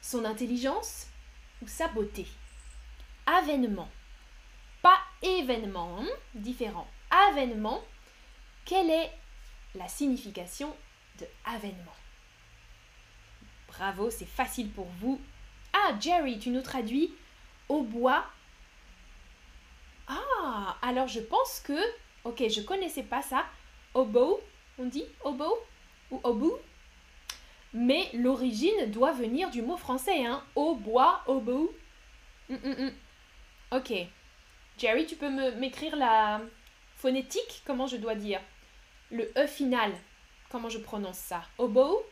son 0.01 0.25
intelligence 0.25 1.09
ou 1.61 1.66
sa 1.66 1.88
beauté. 1.88 2.29
Avènement. 3.27 3.88
Pas 4.83 5.01
événement, 5.23 5.99
hein, 5.99 6.09
différent. 6.37 6.87
Avènement, 7.11 7.83
quelle 8.64 8.90
est 8.90 9.11
la 9.75 9.88
signification 9.88 10.73
de 11.19 11.27
avènement 11.45 11.97
Bravo, 13.66 14.09
c'est 14.09 14.25
facile 14.25 14.71
pour 14.71 14.87
vous. 15.01 15.21
Ah, 15.79 15.93
Jerry, 16.01 16.39
tu 16.39 16.49
nous 16.49 16.62
traduis 16.62 17.12
au 17.69 17.83
bois. 17.83 18.25
Ah, 20.09 20.77
alors 20.81 21.07
je 21.07 21.21
pense 21.21 21.61
que, 21.61 21.79
ok, 22.25 22.49
je 22.49 22.62
connaissais 22.62 23.03
pas 23.03 23.21
ça. 23.21 23.45
Oboe, 23.93 24.41
on 24.79 24.87
dit 24.87 25.05
oboe 25.23 25.59
ou 26.11 26.21
oboe. 26.25 26.59
Mais 27.75 28.09
l'origine 28.15 28.91
doit 28.91 29.12
venir 29.12 29.51
du 29.51 29.61
mot 29.61 29.77
français, 29.77 30.25
hein. 30.25 30.43
Au 30.55 30.75
bois, 30.77 31.23
oboe. 31.27 31.71
Hum, 32.49 32.59
hum, 32.65 32.77
hum. 32.79 32.93
Ok. 33.73 33.93
Jerry, 34.79 35.07
tu 35.07 35.17
peux 35.17 35.29
m'écrire 35.57 35.97
la 35.97 36.41
phonétique? 36.97 37.62
Comment 37.67 37.87
je 37.87 37.97
dois 37.97 38.15
dire? 38.15 38.41
Le 39.11 39.31
E 39.37 39.47
final. 39.47 39.93
Comment 40.51 40.69
je 40.71 40.79
prononce 40.79 41.19
ça? 41.19 41.43
Oboe 41.59 42.03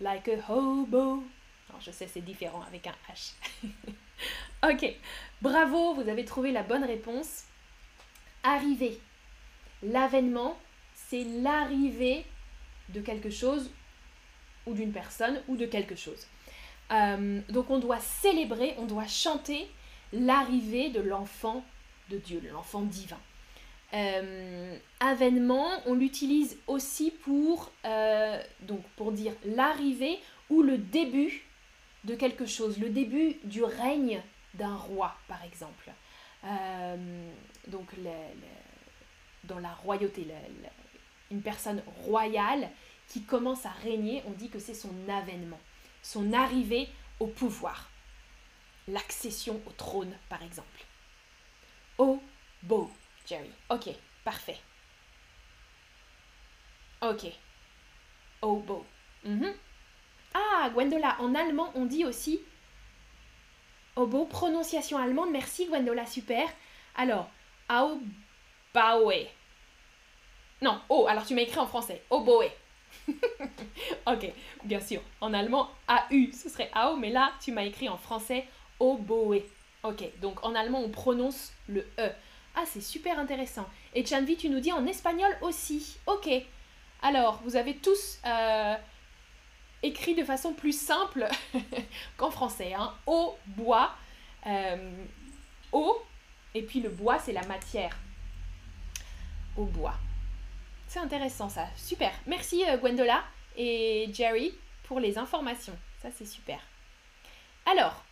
Like 0.00 0.28
a 0.28 0.52
hobo. 0.52 1.22
Je 1.80 1.90
sais, 1.90 2.06
c'est 2.06 2.20
différent 2.20 2.62
avec 2.66 2.86
un 2.86 2.94
H. 3.12 3.34
ok. 4.72 4.94
Bravo, 5.42 5.94
vous 5.94 6.08
avez 6.08 6.24
trouvé 6.24 6.52
la 6.52 6.62
bonne 6.62 6.84
réponse. 6.84 7.44
Arriver. 8.42 8.98
L'avènement, 9.82 10.58
c'est 10.94 11.24
l'arrivée 11.24 12.24
de 12.90 13.00
quelque 13.00 13.30
chose 13.30 13.70
ou 14.66 14.74
d'une 14.74 14.92
personne 14.92 15.40
ou 15.48 15.56
de 15.56 15.66
quelque 15.66 15.96
chose. 15.96 16.26
Euh, 16.90 17.40
donc 17.48 17.70
on 17.70 17.78
doit 17.78 18.00
célébrer, 18.00 18.74
on 18.78 18.86
doit 18.86 19.06
chanter 19.06 19.68
l'arrivée 20.12 20.90
de 20.90 21.00
l'enfant 21.00 21.64
de 22.10 22.18
Dieu, 22.18 22.42
l'enfant 22.52 22.82
divin. 22.82 23.18
Euh, 23.92 24.76
avènement, 25.00 25.68
on 25.86 25.94
l'utilise 25.94 26.58
aussi 26.66 27.12
euh, 27.28 28.42
pour 28.96 29.12
dire 29.12 29.32
l'arrivée 29.44 30.18
ou 30.48 30.62
le 30.62 30.78
début 30.78 31.42
de 32.04 32.14
quelque 32.14 32.46
chose, 32.46 32.78
le 32.78 32.90
début 32.90 33.36
du 33.44 33.62
règne 33.62 34.22
d'un 34.54 34.74
roi, 34.76 35.14
par 35.28 35.42
exemple. 35.44 35.90
donc 37.68 37.94
dans 39.44 39.58
la 39.58 39.72
royauté, 39.74 40.26
une 41.30 41.42
personne 41.42 41.82
royale 42.04 42.70
qui 43.08 43.22
commence 43.22 43.66
à 43.66 43.70
régner, 43.70 44.22
on 44.26 44.32
dit 44.32 44.48
que 44.48 44.58
c'est 44.58 44.74
son 44.74 44.94
avènement, 45.08 45.60
son 46.02 46.32
arrivée 46.32 46.88
au 47.18 47.26
pouvoir, 47.26 47.90
l'accession 48.88 49.60
au 49.66 49.72
trône 49.72 50.16
par 50.28 50.42
exemple. 50.42 50.84
Oh, 51.98 52.22
beau, 52.62 52.90
Jerry. 53.26 53.50
Ok, 53.68 53.90
parfait. 54.24 54.58
Ok. 57.02 57.26
Oh, 58.42 58.56
beau. 58.56 58.86
Mhm. 59.24 59.52
Ah, 60.34 60.70
Gwendola, 60.70 61.16
en 61.20 61.34
allemand, 61.34 61.70
on 61.74 61.86
dit 61.86 62.04
aussi 62.04 62.40
beau, 64.06 64.24
prononciation 64.24 64.98
allemande. 64.98 65.30
Merci, 65.30 65.66
Gwendola, 65.66 66.06
super. 66.06 66.48
Alors, 66.96 67.28
au 67.70 68.00
baue. 68.74 69.26
Non, 70.62 70.78
oh, 70.88 71.06
alors 71.08 71.24
tu 71.24 71.34
m'as 71.34 71.42
écrit 71.42 71.58
en 71.58 71.66
français. 71.66 72.02
Oboe. 72.10 72.50
ok, 74.06 74.32
bien 74.64 74.80
sûr. 74.80 75.00
En 75.20 75.32
allemand, 75.32 75.70
AU, 75.88 76.32
ce 76.32 76.48
serait 76.48 76.70
AO, 76.74 76.96
mais 76.96 77.10
là, 77.10 77.32
tu 77.42 77.52
m'as 77.52 77.64
écrit 77.64 77.88
en 77.88 77.96
français 77.96 78.46
oboe. 78.78 79.42
Ok, 79.82 80.04
donc 80.20 80.44
en 80.44 80.54
allemand, 80.54 80.80
on 80.80 80.90
prononce 80.90 81.52
le 81.68 81.80
E. 81.98 82.10
Ah, 82.54 82.64
c'est 82.66 82.82
super 82.82 83.18
intéressant. 83.18 83.66
Et 83.94 84.04
Chanvi, 84.04 84.36
tu 84.36 84.50
nous 84.50 84.60
dis 84.60 84.72
en 84.72 84.86
espagnol 84.86 85.34
aussi. 85.40 85.98
Ok. 86.06 86.28
Alors, 87.00 87.40
vous 87.44 87.56
avez 87.56 87.76
tous 87.76 88.18
euh, 88.26 88.74
écrit 89.82 90.14
de 90.14 90.24
façon 90.24 90.52
plus 90.52 90.78
simple 90.78 91.26
qu'en 92.16 92.30
français. 92.30 92.74
Hein. 92.74 92.94
Au 93.06 93.36
bois. 93.46 93.94
Euh, 94.46 95.04
eau. 95.72 96.02
Et 96.54 96.62
puis 96.62 96.80
le 96.80 96.88
bois, 96.88 97.18
c'est 97.18 97.32
la 97.32 97.46
matière. 97.46 97.96
Au 99.56 99.64
bois. 99.64 99.94
C'est 100.88 100.98
intéressant 100.98 101.48
ça. 101.48 101.66
Super. 101.76 102.12
Merci 102.26 102.64
euh, 102.68 102.76
Gwendola 102.76 103.22
et 103.56 104.08
Jerry 104.12 104.52
pour 104.84 105.00
les 105.00 105.18
informations. 105.18 105.76
Ça 106.02 106.08
c'est 106.10 106.26
super. 106.26 106.58
Alors, 107.66 108.02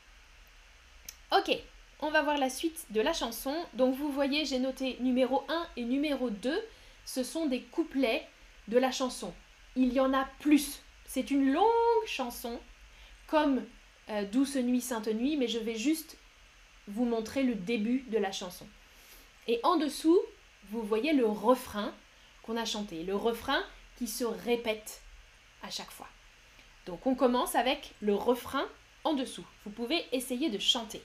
ok, 1.32 1.56
on 2.00 2.10
va 2.10 2.22
voir 2.22 2.38
la 2.38 2.50
suite 2.50 2.86
de 2.90 3.00
la 3.00 3.12
chanson. 3.12 3.54
Donc 3.74 3.96
vous 3.96 4.12
voyez, 4.12 4.44
j'ai 4.44 4.58
noté 4.58 4.96
numéro 5.00 5.44
1 5.48 5.66
et 5.76 5.84
numéro 5.84 6.30
2. 6.30 6.62
Ce 7.04 7.24
sont 7.24 7.46
des 7.46 7.62
couplets 7.62 8.28
de 8.68 8.78
la 8.78 8.92
chanson. 8.92 9.34
Il 9.74 9.92
y 9.92 10.00
en 10.00 10.12
a 10.12 10.26
plus. 10.38 10.82
C'est 11.08 11.32
une 11.32 11.52
longue 11.52 12.06
chanson, 12.06 12.60
comme 13.26 13.64
euh, 14.10 14.24
Douce 14.26 14.54
Nuit, 14.54 14.80
Sainte 14.80 15.08
Nuit, 15.08 15.36
mais 15.36 15.48
je 15.48 15.58
vais 15.58 15.74
juste 15.74 16.16
vous 16.86 17.04
montrer 17.04 17.42
le 17.42 17.56
début 17.56 18.04
de 18.08 18.18
la 18.18 18.30
chanson. 18.30 18.68
Et 19.48 19.58
en 19.64 19.76
dessous, 19.76 20.20
vous 20.70 20.82
voyez 20.82 21.12
le 21.12 21.26
refrain 21.26 21.92
a 22.56 22.64
chanté, 22.64 23.02
le 23.02 23.14
refrain 23.14 23.62
qui 23.96 24.06
se 24.06 24.24
répète 24.24 25.02
à 25.62 25.70
chaque 25.70 25.90
fois. 25.90 26.08
Donc 26.86 27.06
on 27.06 27.14
commence 27.14 27.54
avec 27.54 27.92
le 28.00 28.14
refrain 28.14 28.66
en 29.04 29.12
dessous. 29.12 29.44
Vous 29.64 29.70
pouvez 29.70 30.06
essayer 30.12 30.48
de 30.48 30.58
chanter. 30.58 31.02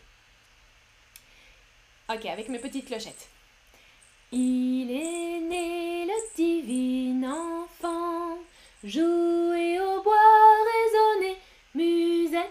Ok, 2.09 2.25
avec 2.25 2.49
mes 2.49 2.59
petites 2.59 2.85
clochettes. 2.85 3.29
Il 4.31 4.89
est 4.89 5.39
né 5.41 6.05
le 6.05 6.35
divin 6.35 7.31
enfant, 7.31 8.32
jouer 8.83 9.79
au 9.79 10.01
bois, 10.03 10.15
résonner, 10.73 11.37
musette. 11.75 12.49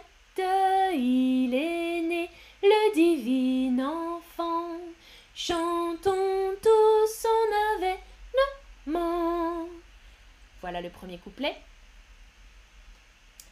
Il 0.94 1.54
est 1.54 2.02
né 2.02 2.30
le 2.62 2.94
divin 2.94 3.84
enfant, 3.84 4.78
chantons 5.34 6.54
tous 6.62 7.22
son 7.22 7.78
avait 7.78 7.98
voilà 10.62 10.80
le 10.80 10.90
premier 10.90 11.18
couplet. 11.18 11.56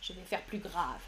Je 0.00 0.12
vais 0.12 0.22
faire 0.22 0.42
plus 0.42 0.58
grave. 0.58 1.02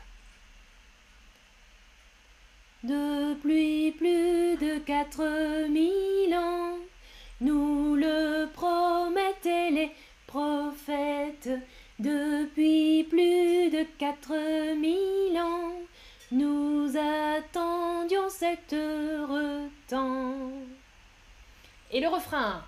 Depuis 2.82 3.92
plus 3.92 4.56
de 4.56 4.78
quatre 4.80 5.68
mille 5.68 6.34
ans, 6.34 6.76
nous 7.40 7.94
le 7.94 8.50
promettaient 8.52 9.70
les 9.70 9.92
prophètes, 10.32 11.50
Depuis 11.98 13.04
plus 13.04 13.70
de 13.70 13.84
quatre 13.98 14.74
mille 14.76 15.38
ans, 15.38 15.74
nous 16.30 16.90
attendions 16.96 18.30
cet 18.30 18.72
heureux 18.72 19.68
temps. 19.86 20.50
Et 21.90 22.00
le 22.00 22.08
refrain 22.08 22.64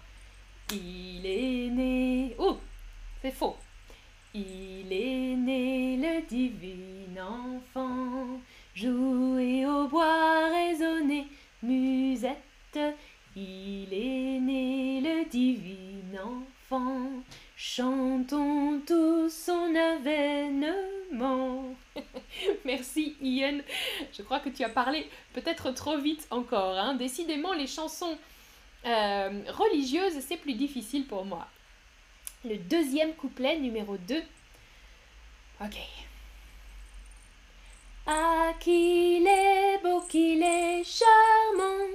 Il 0.71 1.25
est 1.25 1.71
né. 1.71 2.37
Oh 2.39 2.59
C'est 3.23 3.31
faux. 3.31 3.57
Il 4.35 4.93
est 4.93 5.37
né 5.37 5.97
le 5.97 6.27
divin 6.27 7.23
enfant, 7.23 8.41
jouer 8.75 9.65
au 9.65 9.89
bois, 9.89 10.51
résonner, 10.51 11.27
musette. 11.63 12.79
Il 13.35 13.89
est 13.93 14.39
né 14.41 15.01
le 15.01 15.25
divin 15.31 16.21
enfant, 16.21 17.11
chantons 17.67 18.83
tous 18.87 19.31
son 19.31 19.75
avènement. 19.75 21.75
Merci 22.67 23.17
Ian, 23.23 23.61
je 24.13 24.23
crois 24.23 24.41
que 24.41 24.51
tu 24.51 24.63
as 24.65 24.69
parlé 24.69 25.09
peut-être 25.33 25.71
trop 25.71 25.97
vite 25.97 26.27
encore. 26.31 26.77
Hein. 26.77 26.95
Décidément, 26.95 27.55
les 27.55 27.67
chansons 27.67 28.19
euh, 28.85 29.43
religieuses, 29.49 30.21
c'est 30.21 30.37
plus 30.37 30.53
difficile 30.53 31.07
pour 31.07 31.25
moi. 31.25 31.49
Le 32.45 32.59
deuxième 32.59 33.15
couplet, 33.15 33.59
numéro 33.59 33.97
2. 33.97 34.23
Ok. 35.63 35.79
Ah, 38.07 38.53
qu'il 38.61 39.27
est 39.27 39.79
beau, 39.83 40.03
qu'il 40.03 40.43
est 40.43 40.85
charmant. 40.85 41.87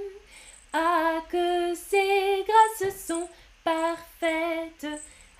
Ah, 0.73 1.21
que 1.29 1.75
ses 1.75 2.43
grâces 2.47 3.05
sont 3.05 3.29
parfaites. 3.63 4.87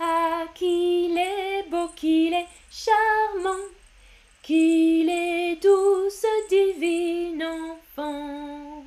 Ah, 0.02 0.46
qu'il 0.56 1.18
est 1.18 1.70
beau, 1.70 1.90
qu'il 1.94 2.34
est 2.34 2.48
charmant. 2.72 3.66
Qu'il 4.42 5.10
est 5.10 5.62
doux, 5.62 6.10
ce 6.10 6.48
divin 6.48 7.46
enfant. 7.46 8.86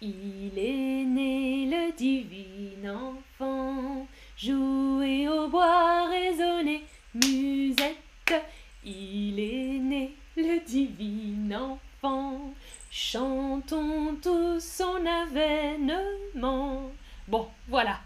Il 0.00 0.58
est 0.58 1.04
né 1.04 1.66
le 1.66 1.92
divin 1.92 2.94
enfant. 2.94 4.06
Jouer 4.38 5.28
au 5.28 5.48
bois, 5.48 6.08
résonner, 6.08 6.84
musette. 7.14 8.42
Il 8.84 9.38
est 9.38 9.78
né 9.78 10.16
le 10.36 10.60
divin 10.60 11.54
enfant. 11.60 12.54
Chantons 12.90 14.16
tous 14.22 14.60
son 14.60 15.04
avènement. 15.04 16.90
Bon, 17.28 17.48
voilà. 17.68 17.98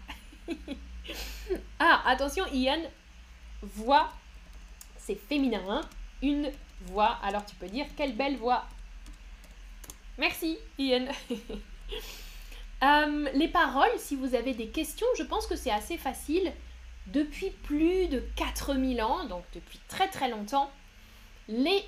Ah, 1.91 2.03
attention, 2.05 2.45
Ian, 2.53 2.81
voix, 3.63 4.11
c'est 4.97 5.15
féminin, 5.15 5.63
hein 5.67 5.81
Une 6.21 6.51
voix. 6.81 7.17
Alors 7.23 7.43
tu 7.45 7.55
peux 7.55 7.67
dire 7.67 7.87
quelle 7.97 8.15
belle 8.15 8.37
voix. 8.37 8.65
Merci, 10.17 10.57
Ian. 10.77 11.07
Euh, 12.81 13.27
les 13.33 13.49
paroles, 13.49 13.91
si 13.97 14.15
vous 14.15 14.35
avez 14.35 14.53
des 14.53 14.67
questions, 14.67 15.05
je 15.17 15.23
pense 15.23 15.47
que 15.47 15.57
c'est 15.57 15.69
assez 15.69 15.97
facile. 15.97 16.53
Depuis 17.07 17.49
plus 17.49 18.07
de 18.07 18.23
4000 18.37 19.01
ans, 19.01 19.25
donc 19.25 19.43
depuis 19.53 19.81
très 19.89 20.07
très 20.07 20.29
longtemps, 20.29 20.71
les 21.49 21.83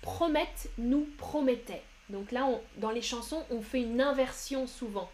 promettes 0.00 0.68
nous 0.78 1.06
promettaient. 1.16 1.84
Donc 2.08 2.32
là, 2.32 2.48
dans 2.78 2.90
les 2.90 3.02
chansons, 3.02 3.44
on 3.50 3.62
fait 3.62 3.82
une 3.82 4.00
inversion 4.00 4.66
souvent. 4.66 5.08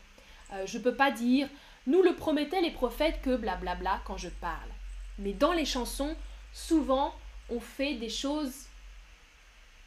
Euh, 0.54 0.64
je 0.64 0.78
peux 0.78 0.94
pas 0.94 1.10
dire 1.10 1.46
nous 1.88 2.02
le 2.02 2.14
promettaient 2.14 2.60
les 2.60 2.70
prophètes 2.70 3.22
que 3.22 3.34
blablabla 3.34 3.74
bla, 3.74 4.02
quand 4.04 4.18
je 4.18 4.28
parle. 4.28 4.70
Mais 5.18 5.32
dans 5.32 5.54
les 5.54 5.64
chansons, 5.64 6.14
souvent, 6.52 7.14
on 7.48 7.60
fait 7.60 7.94
des 7.94 8.10
choses 8.10 8.66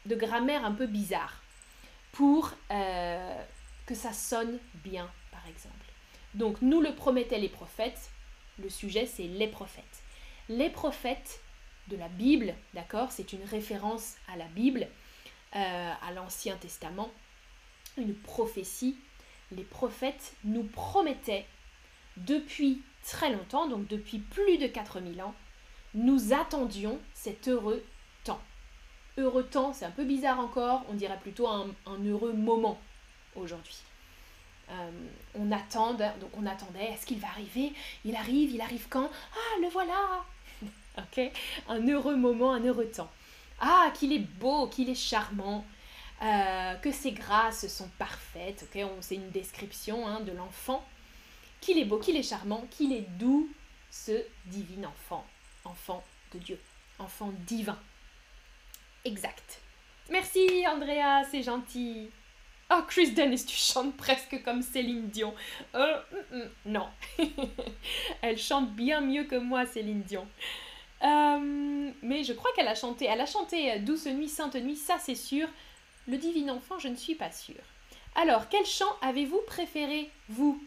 de 0.04 0.16
grammaire 0.16 0.64
un 0.64 0.72
peu 0.72 0.86
bizarres 0.86 1.40
pour 2.10 2.50
euh, 2.72 3.42
que 3.86 3.94
ça 3.94 4.12
sonne 4.12 4.58
bien 4.82 5.08
par 5.30 5.46
exemple. 5.46 5.76
Donc 6.34 6.60
nous 6.60 6.80
le 6.80 6.92
promettaient 6.92 7.38
les 7.38 7.48
prophètes, 7.48 8.10
le 8.58 8.68
sujet 8.68 9.06
c'est 9.06 9.28
les 9.28 9.46
prophètes. 9.46 10.02
Les 10.48 10.70
prophètes 10.70 11.40
de 11.86 11.96
la 11.96 12.08
Bible, 12.08 12.54
d'accord, 12.74 13.12
c'est 13.12 13.32
une 13.32 13.44
référence 13.44 14.16
à 14.26 14.36
la 14.36 14.46
Bible, 14.46 14.88
euh, 15.54 15.92
à 16.02 16.12
l'Ancien 16.12 16.56
Testament, 16.56 17.12
une 17.96 18.14
prophétie. 18.14 18.98
Les 19.52 19.62
prophètes 19.64 20.34
nous 20.42 20.64
promettaient 20.64 21.46
depuis 22.16 22.82
très 23.02 23.32
longtemps, 23.32 23.68
donc 23.68 23.86
depuis 23.88 24.18
plus 24.18 24.58
de 24.58 24.66
4000 24.66 25.22
ans, 25.22 25.34
nous 25.94 26.32
attendions 26.32 26.98
cet 27.14 27.48
heureux 27.48 27.84
temps. 28.24 28.40
Heureux 29.18 29.44
temps, 29.44 29.72
c'est 29.72 29.84
un 29.84 29.90
peu 29.90 30.04
bizarre 30.04 30.40
encore, 30.40 30.84
on 30.88 30.94
dirait 30.94 31.18
plutôt 31.18 31.48
un 31.48 32.04
heureux 32.04 32.32
moment 32.32 32.80
aujourd'hui. 33.36 33.82
Euh, 34.70 34.90
on 35.34 35.52
attend, 35.52 35.94
donc 35.94 36.30
on 36.34 36.46
attendait, 36.46 36.84
est-ce 36.84 37.04
qu'il 37.04 37.18
va 37.18 37.28
arriver? 37.28 37.72
Il 38.04 38.16
arrive, 38.16 38.52
il 38.52 38.60
arrive 38.60 38.86
quand? 38.88 39.10
Ah, 39.34 39.60
le 39.60 39.68
voilà 39.68 40.24
Ok 40.98 41.20
Un 41.68 41.86
heureux 41.88 42.16
moment, 42.16 42.52
un 42.52 42.64
heureux 42.64 42.86
temps. 42.86 43.10
Ah, 43.60 43.90
qu'il 43.94 44.12
est 44.12 44.18
beau, 44.40 44.68
qu'il 44.68 44.88
est 44.88 44.94
charmant, 44.94 45.64
euh, 46.22 46.74
que 46.76 46.90
ses 46.90 47.12
grâces 47.12 47.66
sont 47.68 47.88
parfaites. 47.98 48.66
Ok, 48.72 48.82
c'est 49.00 49.16
une 49.16 49.30
description 49.30 50.06
hein, 50.06 50.20
de 50.20 50.32
l'enfant. 50.32 50.84
Qu'il 51.62 51.78
est 51.78 51.84
beau, 51.84 51.98
qu'il 51.98 52.16
est 52.16 52.22
charmant, 52.22 52.66
qu'il 52.70 52.92
est 52.92 53.06
doux, 53.18 53.48
ce 53.88 54.24
divin 54.46 54.84
enfant, 54.88 55.24
enfant 55.64 56.04
de 56.34 56.38
Dieu, 56.40 56.58
enfant 56.98 57.32
divin. 57.46 57.78
Exact. 59.04 59.60
Merci 60.10 60.66
Andrea, 60.66 61.22
c'est 61.30 61.42
gentil. 61.42 62.10
Oh, 62.70 62.80
Chris 62.88 63.12
Dennis, 63.12 63.44
tu 63.46 63.56
chantes 63.56 63.96
presque 63.96 64.42
comme 64.42 64.60
Céline 64.62 65.08
Dion? 65.08 65.34
Euh, 65.76 66.00
mm, 66.32 66.36
mm, 66.36 66.50
non. 66.66 66.88
elle 68.22 68.38
chante 68.38 68.72
bien 68.72 69.00
mieux 69.00 69.24
que 69.24 69.36
moi, 69.36 69.64
Céline 69.64 70.02
Dion. 70.02 70.26
Euh, 71.02 71.90
mais 72.02 72.24
je 72.24 72.32
crois 72.32 72.50
qu'elle 72.56 72.68
a 72.68 72.74
chanté. 72.74 73.04
Elle 73.04 73.20
a 73.20 73.26
chanté 73.26 73.78
Douce 73.78 74.06
Nuit, 74.06 74.28
Sainte 74.28 74.56
Nuit, 74.56 74.76
ça 74.76 74.96
c'est 74.98 75.14
sûr. 75.14 75.48
Le 76.08 76.16
Divin 76.16 76.48
Enfant, 76.48 76.80
je 76.80 76.88
ne 76.88 76.96
suis 76.96 77.14
pas 77.14 77.30
sûre. 77.30 77.62
Alors, 78.16 78.48
quel 78.48 78.66
chant 78.66 78.96
avez-vous 79.00 79.40
préféré, 79.46 80.10
vous? 80.28 80.60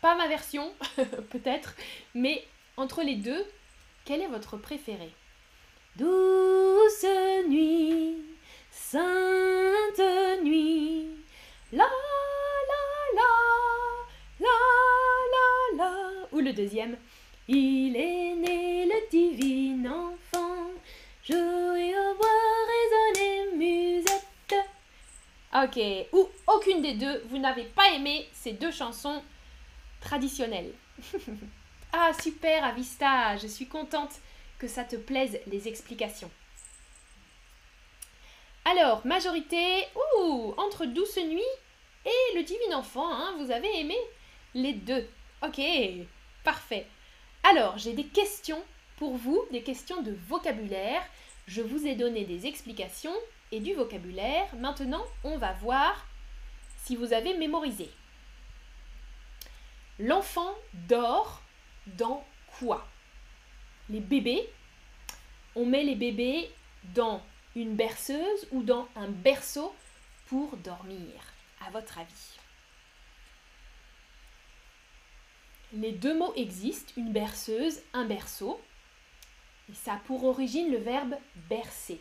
Pas 0.00 0.14
ma 0.14 0.28
version, 0.28 0.72
peut-être, 1.30 1.74
mais 2.14 2.46
entre 2.76 3.02
les 3.02 3.16
deux, 3.16 3.44
quel 4.04 4.20
est 4.20 4.28
votre 4.28 4.56
préféré? 4.56 5.10
Douce 5.96 7.06
nuit, 7.48 8.16
sainte 8.70 10.42
nuit, 10.42 11.08
la 11.72 11.84
la 11.84 13.20
la, 13.20 14.46
la 14.46 14.48
la 15.32 15.84
la. 15.84 16.28
Ou 16.32 16.40
le 16.40 16.52
deuxième, 16.52 16.96
il 17.48 17.96
est 17.96 18.34
né 18.34 18.86
le 18.86 19.10
divin 19.10 19.90
enfant, 19.90 20.70
jouer 21.24 21.94
au 21.98 22.14
bois, 22.16 22.36
musette. 23.56 24.54
Ok, 25.54 25.80
ou 26.12 26.28
aucune 26.46 26.82
des 26.82 26.94
deux, 26.94 27.22
vous 27.28 27.38
n'avez 27.38 27.64
pas 27.64 27.88
aimé 27.94 28.28
ces 28.32 28.52
deux 28.52 28.70
chansons 28.70 29.22
traditionnelles. 30.06 30.72
ah 31.92 32.12
super 32.22 32.64
Avista, 32.64 33.36
je 33.36 33.48
suis 33.48 33.66
contente 33.66 34.12
que 34.58 34.68
ça 34.68 34.84
te 34.84 34.94
plaise 34.94 35.40
les 35.48 35.66
explications. 35.66 36.30
Alors, 38.64 39.04
majorité, 39.04 39.84
ouh, 40.20 40.54
entre 40.56 40.86
Douce 40.86 41.18
Nuit 41.18 41.52
et 42.04 42.36
Le 42.36 42.44
Divin 42.44 42.76
Enfant, 42.76 43.12
hein, 43.12 43.34
vous 43.38 43.50
avez 43.50 43.80
aimé 43.80 43.96
les 44.54 44.74
deux. 44.74 45.08
Ok, 45.42 45.60
parfait. 46.44 46.86
Alors, 47.42 47.76
j'ai 47.76 47.92
des 47.92 48.06
questions 48.06 48.62
pour 48.96 49.16
vous, 49.16 49.44
des 49.50 49.62
questions 49.62 50.02
de 50.02 50.16
vocabulaire. 50.28 51.02
Je 51.48 51.62
vous 51.62 51.86
ai 51.86 51.96
donné 51.96 52.24
des 52.24 52.46
explications 52.46 53.14
et 53.50 53.60
du 53.60 53.74
vocabulaire. 53.74 54.48
Maintenant, 54.56 55.04
on 55.24 55.36
va 55.36 55.52
voir 55.52 56.06
si 56.84 56.94
vous 56.94 57.12
avez 57.12 57.36
mémorisé. 57.36 57.90
L'enfant 59.98 60.54
dort 60.74 61.42
dans 61.86 62.26
quoi? 62.58 62.86
Les 63.88 64.00
bébés, 64.00 64.48
on 65.54 65.64
met 65.64 65.84
les 65.84 65.94
bébés 65.94 66.50
dans 66.94 67.22
une 67.54 67.76
berceuse 67.76 68.46
ou 68.50 68.62
dans 68.62 68.88
un 68.96 69.08
berceau 69.08 69.74
pour 70.26 70.56
dormir, 70.58 71.32
à 71.64 71.70
votre 71.70 71.98
avis? 71.98 72.36
Les 75.72 75.92
deux 75.92 76.16
mots 76.16 76.34
existent, 76.36 76.92
une 76.96 77.12
berceuse, 77.12 77.80
un 77.92 78.04
berceau. 78.04 78.60
Et 79.68 79.74
ça 79.74 79.94
a 79.94 79.98
pour 79.98 80.24
origine 80.24 80.70
le 80.70 80.78
verbe 80.78 81.16
bercer. 81.48 82.00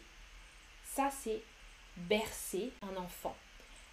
Ça, 0.84 1.10
c'est 1.12 1.42
bercer 1.98 2.72
un 2.82 2.96
enfant. 2.98 3.36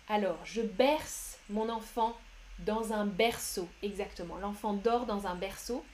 Alors, 0.09 0.39
je 0.45 0.61
berce 0.61 1.39
mon 1.49 1.69
enfant 1.69 2.19
dans 2.65 2.93
un 2.93 3.07
berceau, 3.07 3.69
exactement. 3.83 4.37
L'enfant 4.39 4.75
dort 4.75 5.07
dans 5.07 5.27
un 5.27 5.35
berceau 5.35 5.85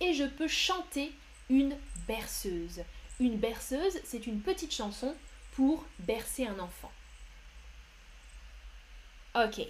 et 0.00 0.12
je 0.12 0.24
peux 0.24 0.48
chanter 0.48 1.12
une 1.48 1.76
berceuse. 2.06 2.82
Une 3.20 3.36
berceuse, 3.36 3.98
c'est 4.04 4.26
une 4.26 4.40
petite 4.40 4.72
chanson 4.72 5.14
pour 5.52 5.84
bercer 6.00 6.46
un 6.46 6.58
enfant. 6.58 6.92
Ok. 9.34 9.60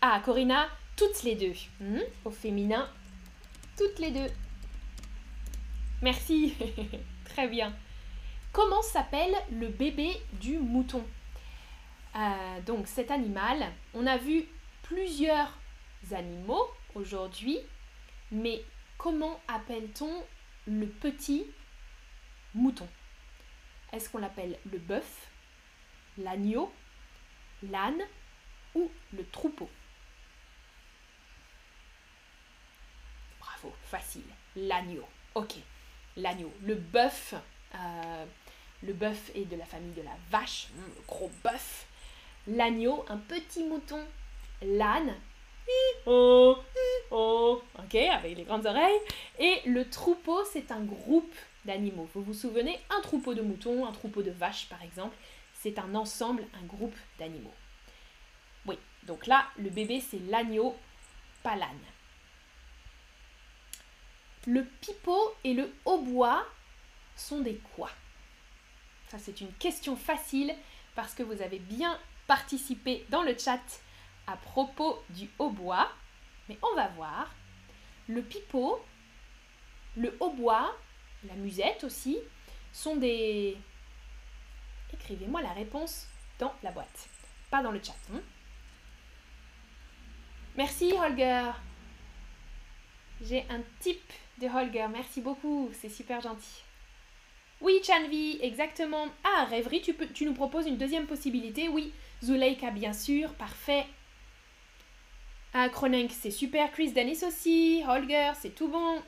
Ah, 0.00 0.20
Corinna, 0.24 0.68
toutes 0.96 1.22
les 1.22 1.34
deux. 1.34 1.54
Hmm, 1.80 2.00
au 2.24 2.30
féminin, 2.30 2.88
toutes 3.76 3.98
les 3.98 4.10
deux. 4.10 4.30
Merci. 6.00 6.54
Très 7.24 7.48
bien. 7.48 7.74
Comment 8.52 8.82
s'appelle 8.82 9.34
le 9.52 9.68
bébé 9.68 10.10
du 10.34 10.58
mouton? 10.58 11.04
Euh, 12.16 12.60
Donc 12.66 12.86
cet 12.86 13.10
animal, 13.10 13.64
on 13.94 14.06
a 14.06 14.18
vu 14.18 14.44
plusieurs 14.92 15.58
animaux 16.10 16.68
aujourd'hui, 16.94 17.58
mais 18.30 18.62
comment 18.98 19.40
appelle-t-on 19.48 20.22
le 20.66 20.86
petit 20.86 21.46
mouton? 22.54 22.86
Est-ce 23.92 24.10
qu'on 24.10 24.18
l'appelle 24.18 24.58
le 24.70 24.78
bœuf, 24.78 25.28
l'agneau, 26.18 26.70
l'âne 27.62 28.02
ou 28.74 28.90
le 29.14 29.26
troupeau? 29.30 29.70
Bravo, 33.40 33.74
facile. 33.84 34.24
L'agneau. 34.56 35.08
Ok, 35.34 35.54
l'agneau. 36.18 36.52
Le 36.62 36.74
bœuf, 36.74 37.32
euh, 37.74 38.26
le 38.82 38.92
bœuf 38.92 39.30
est 39.34 39.46
de 39.46 39.56
la 39.56 39.64
famille 39.64 39.94
de 39.94 40.02
la 40.02 40.16
vache, 40.30 40.68
hmm, 40.74 40.84
le 40.96 41.02
gros 41.06 41.30
bœuf. 41.42 41.86
L'agneau, 42.46 43.06
un 43.08 43.16
petit 43.16 43.64
mouton. 43.64 44.04
L'âne, 44.64 45.14
oh, 46.06 46.56
oh, 47.10 47.62
ok, 47.78 47.94
avec 47.94 48.36
les 48.36 48.44
grandes 48.44 48.66
oreilles. 48.66 49.00
Et 49.38 49.60
le 49.66 49.88
troupeau, 49.88 50.44
c'est 50.44 50.70
un 50.70 50.80
groupe 50.80 51.34
d'animaux. 51.64 52.08
Vous 52.14 52.22
vous 52.22 52.34
souvenez, 52.34 52.78
un 52.90 53.00
troupeau 53.00 53.34
de 53.34 53.42
moutons, 53.42 53.86
un 53.86 53.92
troupeau 53.92 54.22
de 54.22 54.30
vaches 54.30 54.68
par 54.68 54.82
exemple, 54.82 55.16
c'est 55.54 55.78
un 55.78 55.94
ensemble, 55.94 56.44
un 56.60 56.66
groupe 56.66 56.96
d'animaux. 57.18 57.54
Oui, 58.66 58.78
donc 59.04 59.26
là, 59.26 59.46
le 59.56 59.70
bébé, 59.70 60.00
c'est 60.00 60.20
l'agneau, 60.28 60.76
pas 61.42 61.56
l'âne. 61.56 61.68
Le 64.46 64.64
pipeau 64.80 65.34
et 65.44 65.54
le 65.54 65.72
hautbois 65.84 66.44
sont 67.16 67.40
des 67.40 67.60
quoi? 67.76 67.90
Ça, 69.08 69.18
c'est 69.18 69.40
une 69.40 69.52
question 69.54 69.94
facile 69.94 70.52
parce 70.94 71.14
que 71.14 71.22
vous 71.22 71.42
avez 71.42 71.58
bien 71.58 71.98
participé 72.26 73.06
dans 73.10 73.22
le 73.22 73.36
chat 73.38 73.60
à 74.26 74.36
propos 74.36 75.02
du 75.10 75.28
hautbois. 75.38 75.90
Mais 76.48 76.58
on 76.62 76.74
va 76.74 76.88
voir. 76.88 77.34
Le 78.08 78.22
pipeau, 78.22 78.84
le 79.96 80.16
hautbois, 80.20 80.74
la 81.24 81.34
musette 81.34 81.84
aussi, 81.84 82.18
sont 82.72 82.96
des... 82.96 83.56
Écrivez-moi 84.92 85.42
la 85.42 85.52
réponse 85.52 86.08
dans 86.38 86.52
la 86.62 86.72
boîte, 86.72 87.08
pas 87.50 87.62
dans 87.62 87.70
le 87.70 87.82
chat. 87.82 87.96
Hein. 88.12 88.20
Merci 90.56 90.92
Holger. 90.92 91.50
J'ai 93.22 93.46
un 93.48 93.60
type 93.80 94.12
de 94.38 94.48
Holger, 94.48 94.86
merci 94.90 95.20
beaucoup, 95.20 95.70
c'est 95.72 95.88
super 95.88 96.20
gentil. 96.20 96.64
Oui, 97.60 97.80
Chanvi, 97.86 98.38
exactement. 98.42 99.06
Ah, 99.22 99.44
rêverie, 99.44 99.80
tu, 99.80 100.24
nous 100.24 100.34
proposes 100.34 100.66
une 100.66 100.76
deuxième 100.76 101.06
possibilité. 101.06 101.68
Oui, 101.68 101.92
Zuleika, 102.22 102.72
bien 102.72 102.92
sûr, 102.92 103.32
parfait. 103.34 103.86
Ah, 105.54 105.68
Kronenk, 105.68 106.10
c'est 106.10 106.30
super. 106.30 106.72
Chris 106.72 106.92
Dennis 106.92 107.24
aussi. 107.24 107.82
Holger, 107.86 108.32
c'est 108.40 108.54
tout 108.54 108.68
bon. 108.68 109.02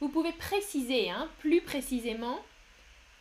Vous 0.00 0.08
pouvez 0.08 0.32
préciser, 0.32 1.08
hein, 1.08 1.28
plus 1.38 1.62
précisément. 1.62 2.38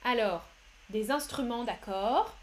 Alors, 0.03 0.43
des 0.89 1.11
instruments, 1.11 1.63
d'accord. 1.63 2.35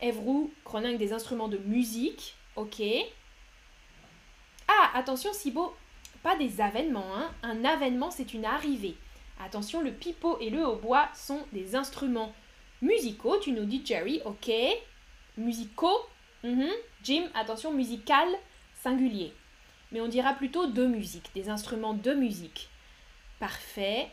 Evrou, 0.00 0.52
Kronenk, 0.64 0.98
des 0.98 1.12
instruments 1.12 1.48
de 1.48 1.58
musique. 1.58 2.36
Ok. 2.54 2.82
Ah, 4.68 4.90
attention, 4.94 5.32
Sibo, 5.32 5.74
pas 6.22 6.36
des 6.36 6.60
avènements. 6.60 7.16
Hein. 7.16 7.30
Un 7.42 7.64
avènement, 7.64 8.12
c'est 8.12 8.34
une 8.34 8.44
arrivée. 8.44 8.96
Attention, 9.40 9.80
le 9.80 9.90
pipeau 9.90 10.38
et 10.38 10.50
le 10.50 10.64
hautbois 10.64 11.08
sont 11.14 11.44
des 11.52 11.74
instruments 11.74 12.32
musicaux. 12.80 13.38
Tu 13.38 13.50
nous 13.50 13.64
dis, 13.64 13.82
Jerry, 13.84 14.20
ok. 14.24 14.52
Musicaux. 15.36 16.06
Mhm. 16.44 16.70
Jim, 17.02 17.24
attention, 17.34 17.72
musical, 17.72 18.28
singulier. 18.82 19.32
Mais 19.92 20.00
on 20.00 20.08
dira 20.08 20.32
plutôt 20.34 20.66
de 20.66 20.86
musique, 20.86 21.30
des 21.34 21.48
instruments 21.48 21.94
de 21.94 22.12
musique. 22.14 22.68
Parfait. 23.38 24.10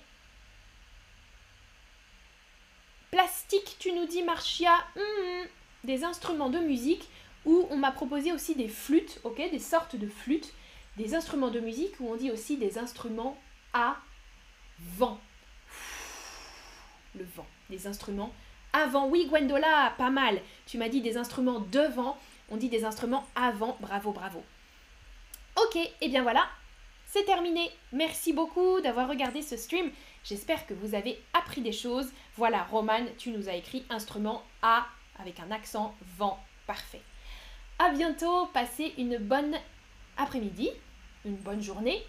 Plastique, 3.12 3.78
tu 3.80 3.92
nous 3.94 4.06
dis, 4.06 4.24
Marcia. 4.24 4.74
Mhm. 4.96 5.48
Des 5.86 6.04
instruments 6.04 6.50
de 6.50 6.60
musique 6.60 7.08
où 7.46 7.66
on 7.70 7.78
m'a 7.78 7.92
proposé 7.92 8.34
aussi 8.34 8.56
des 8.56 8.68
flûtes, 8.68 9.20
ok, 9.24 9.38
des 9.38 9.60
sortes 9.60 9.96
de 9.96 10.08
flûtes, 10.08 10.54
des 10.98 11.16
instruments 11.16 11.50
de 11.50 11.62
musique 11.62 12.00
où 12.00 12.12
on 12.12 12.18
dit 12.18 12.32
aussi 12.32 12.58
des 12.58 12.78
instruments 12.78 13.38
à 13.74 13.98
vent. 14.98 15.20
Le 17.16 17.24
vent, 17.36 17.48
des 17.70 17.88
instruments 17.88 18.34
avant. 18.74 19.08
Oui, 19.08 19.26
Gwendola, 19.28 19.94
pas 19.98 20.10
mal. 20.10 20.42
Tu 20.66 20.78
m'as 20.78 20.90
dit 20.90 21.02
des 21.02 21.18
instruments 21.18 21.62
devant, 21.72 22.18
on 22.50 22.58
dit 22.58 22.70
des 22.70 22.84
instruments 22.84 23.26
avant. 23.36 23.78
Bravo, 23.80 24.12
bravo. 24.12 24.44
Ok, 25.66 25.76
et 25.76 25.91
eh 26.01 26.07
bien 26.07 26.22
voilà, 26.22 26.47
c'est 27.05 27.26
terminé. 27.26 27.70
Merci 27.91 28.32
beaucoup 28.32 28.80
d'avoir 28.82 29.10
regardé 29.10 29.41
ce 29.41 29.57
stream. 29.57 29.91
J'espère 30.24 30.66
que 30.66 30.74
vous 30.74 30.95
avez 30.95 31.20
appris 31.34 31.62
des 31.62 31.72
choses. 31.72 32.10
Voilà, 32.38 32.64
Roman, 32.64 33.05
tu 33.18 33.32
nous 33.32 33.49
as 33.49 33.55
écrit 33.55 33.84
instrument 33.89 34.43
A 34.62 34.86
avec 35.20 35.39
un 35.39 35.51
accent 35.51 35.95
vent. 36.18 36.39
Parfait. 36.66 37.01
À 37.78 37.89
bientôt, 37.89 38.45
passez 38.53 38.93
une 38.97 39.18
bonne 39.18 39.55
après-midi, 40.18 40.70
une 41.26 41.36
bonne 41.36 41.62
journée. 41.62 42.05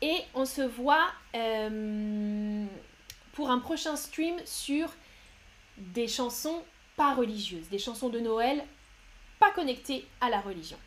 Et 0.00 0.16
on 0.34 0.46
se 0.46 0.62
voit 0.62 1.08
euh, 1.34 2.64
pour 3.32 3.50
un 3.50 3.58
prochain 3.58 3.96
stream 3.96 4.36
sur 4.46 4.88
des 5.76 6.08
chansons 6.08 6.62
pas 6.96 7.14
religieuses, 7.14 7.68
des 7.68 7.78
chansons 7.78 8.08
de 8.08 8.20
Noël 8.20 8.64
pas 9.38 9.50
connectées 9.50 10.06
à 10.20 10.30
la 10.30 10.40
religion. 10.40 10.78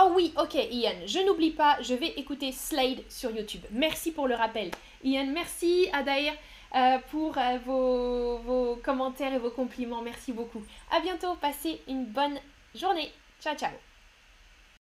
Oh 0.00 0.12
oui, 0.14 0.32
ok 0.36 0.54
Ian, 0.54 0.92
je 1.06 1.18
n'oublie 1.26 1.50
pas, 1.50 1.78
je 1.82 1.94
vais 1.94 2.12
écouter 2.16 2.52
Slade 2.52 3.02
sur 3.08 3.30
YouTube. 3.32 3.62
Merci 3.72 4.12
pour 4.12 4.28
le 4.28 4.34
rappel. 4.34 4.70
Ian, 5.02 5.26
merci 5.26 5.88
Adair 5.92 6.34
euh, 6.76 6.98
pour 7.10 7.36
euh, 7.36 7.58
vos, 7.64 8.76
commentaires 8.84 9.32
et 9.32 9.38
vos 9.38 9.50
compliments. 9.50 10.02
Merci 10.02 10.32
beaucoup. 10.32 10.62
À 10.92 11.00
bientôt, 11.00 11.34
passez 11.40 11.80
une 11.88 12.04
bonne 12.04 12.38
journée. 12.74 13.10
Ciao, 13.40 13.56
ciao 13.56 13.87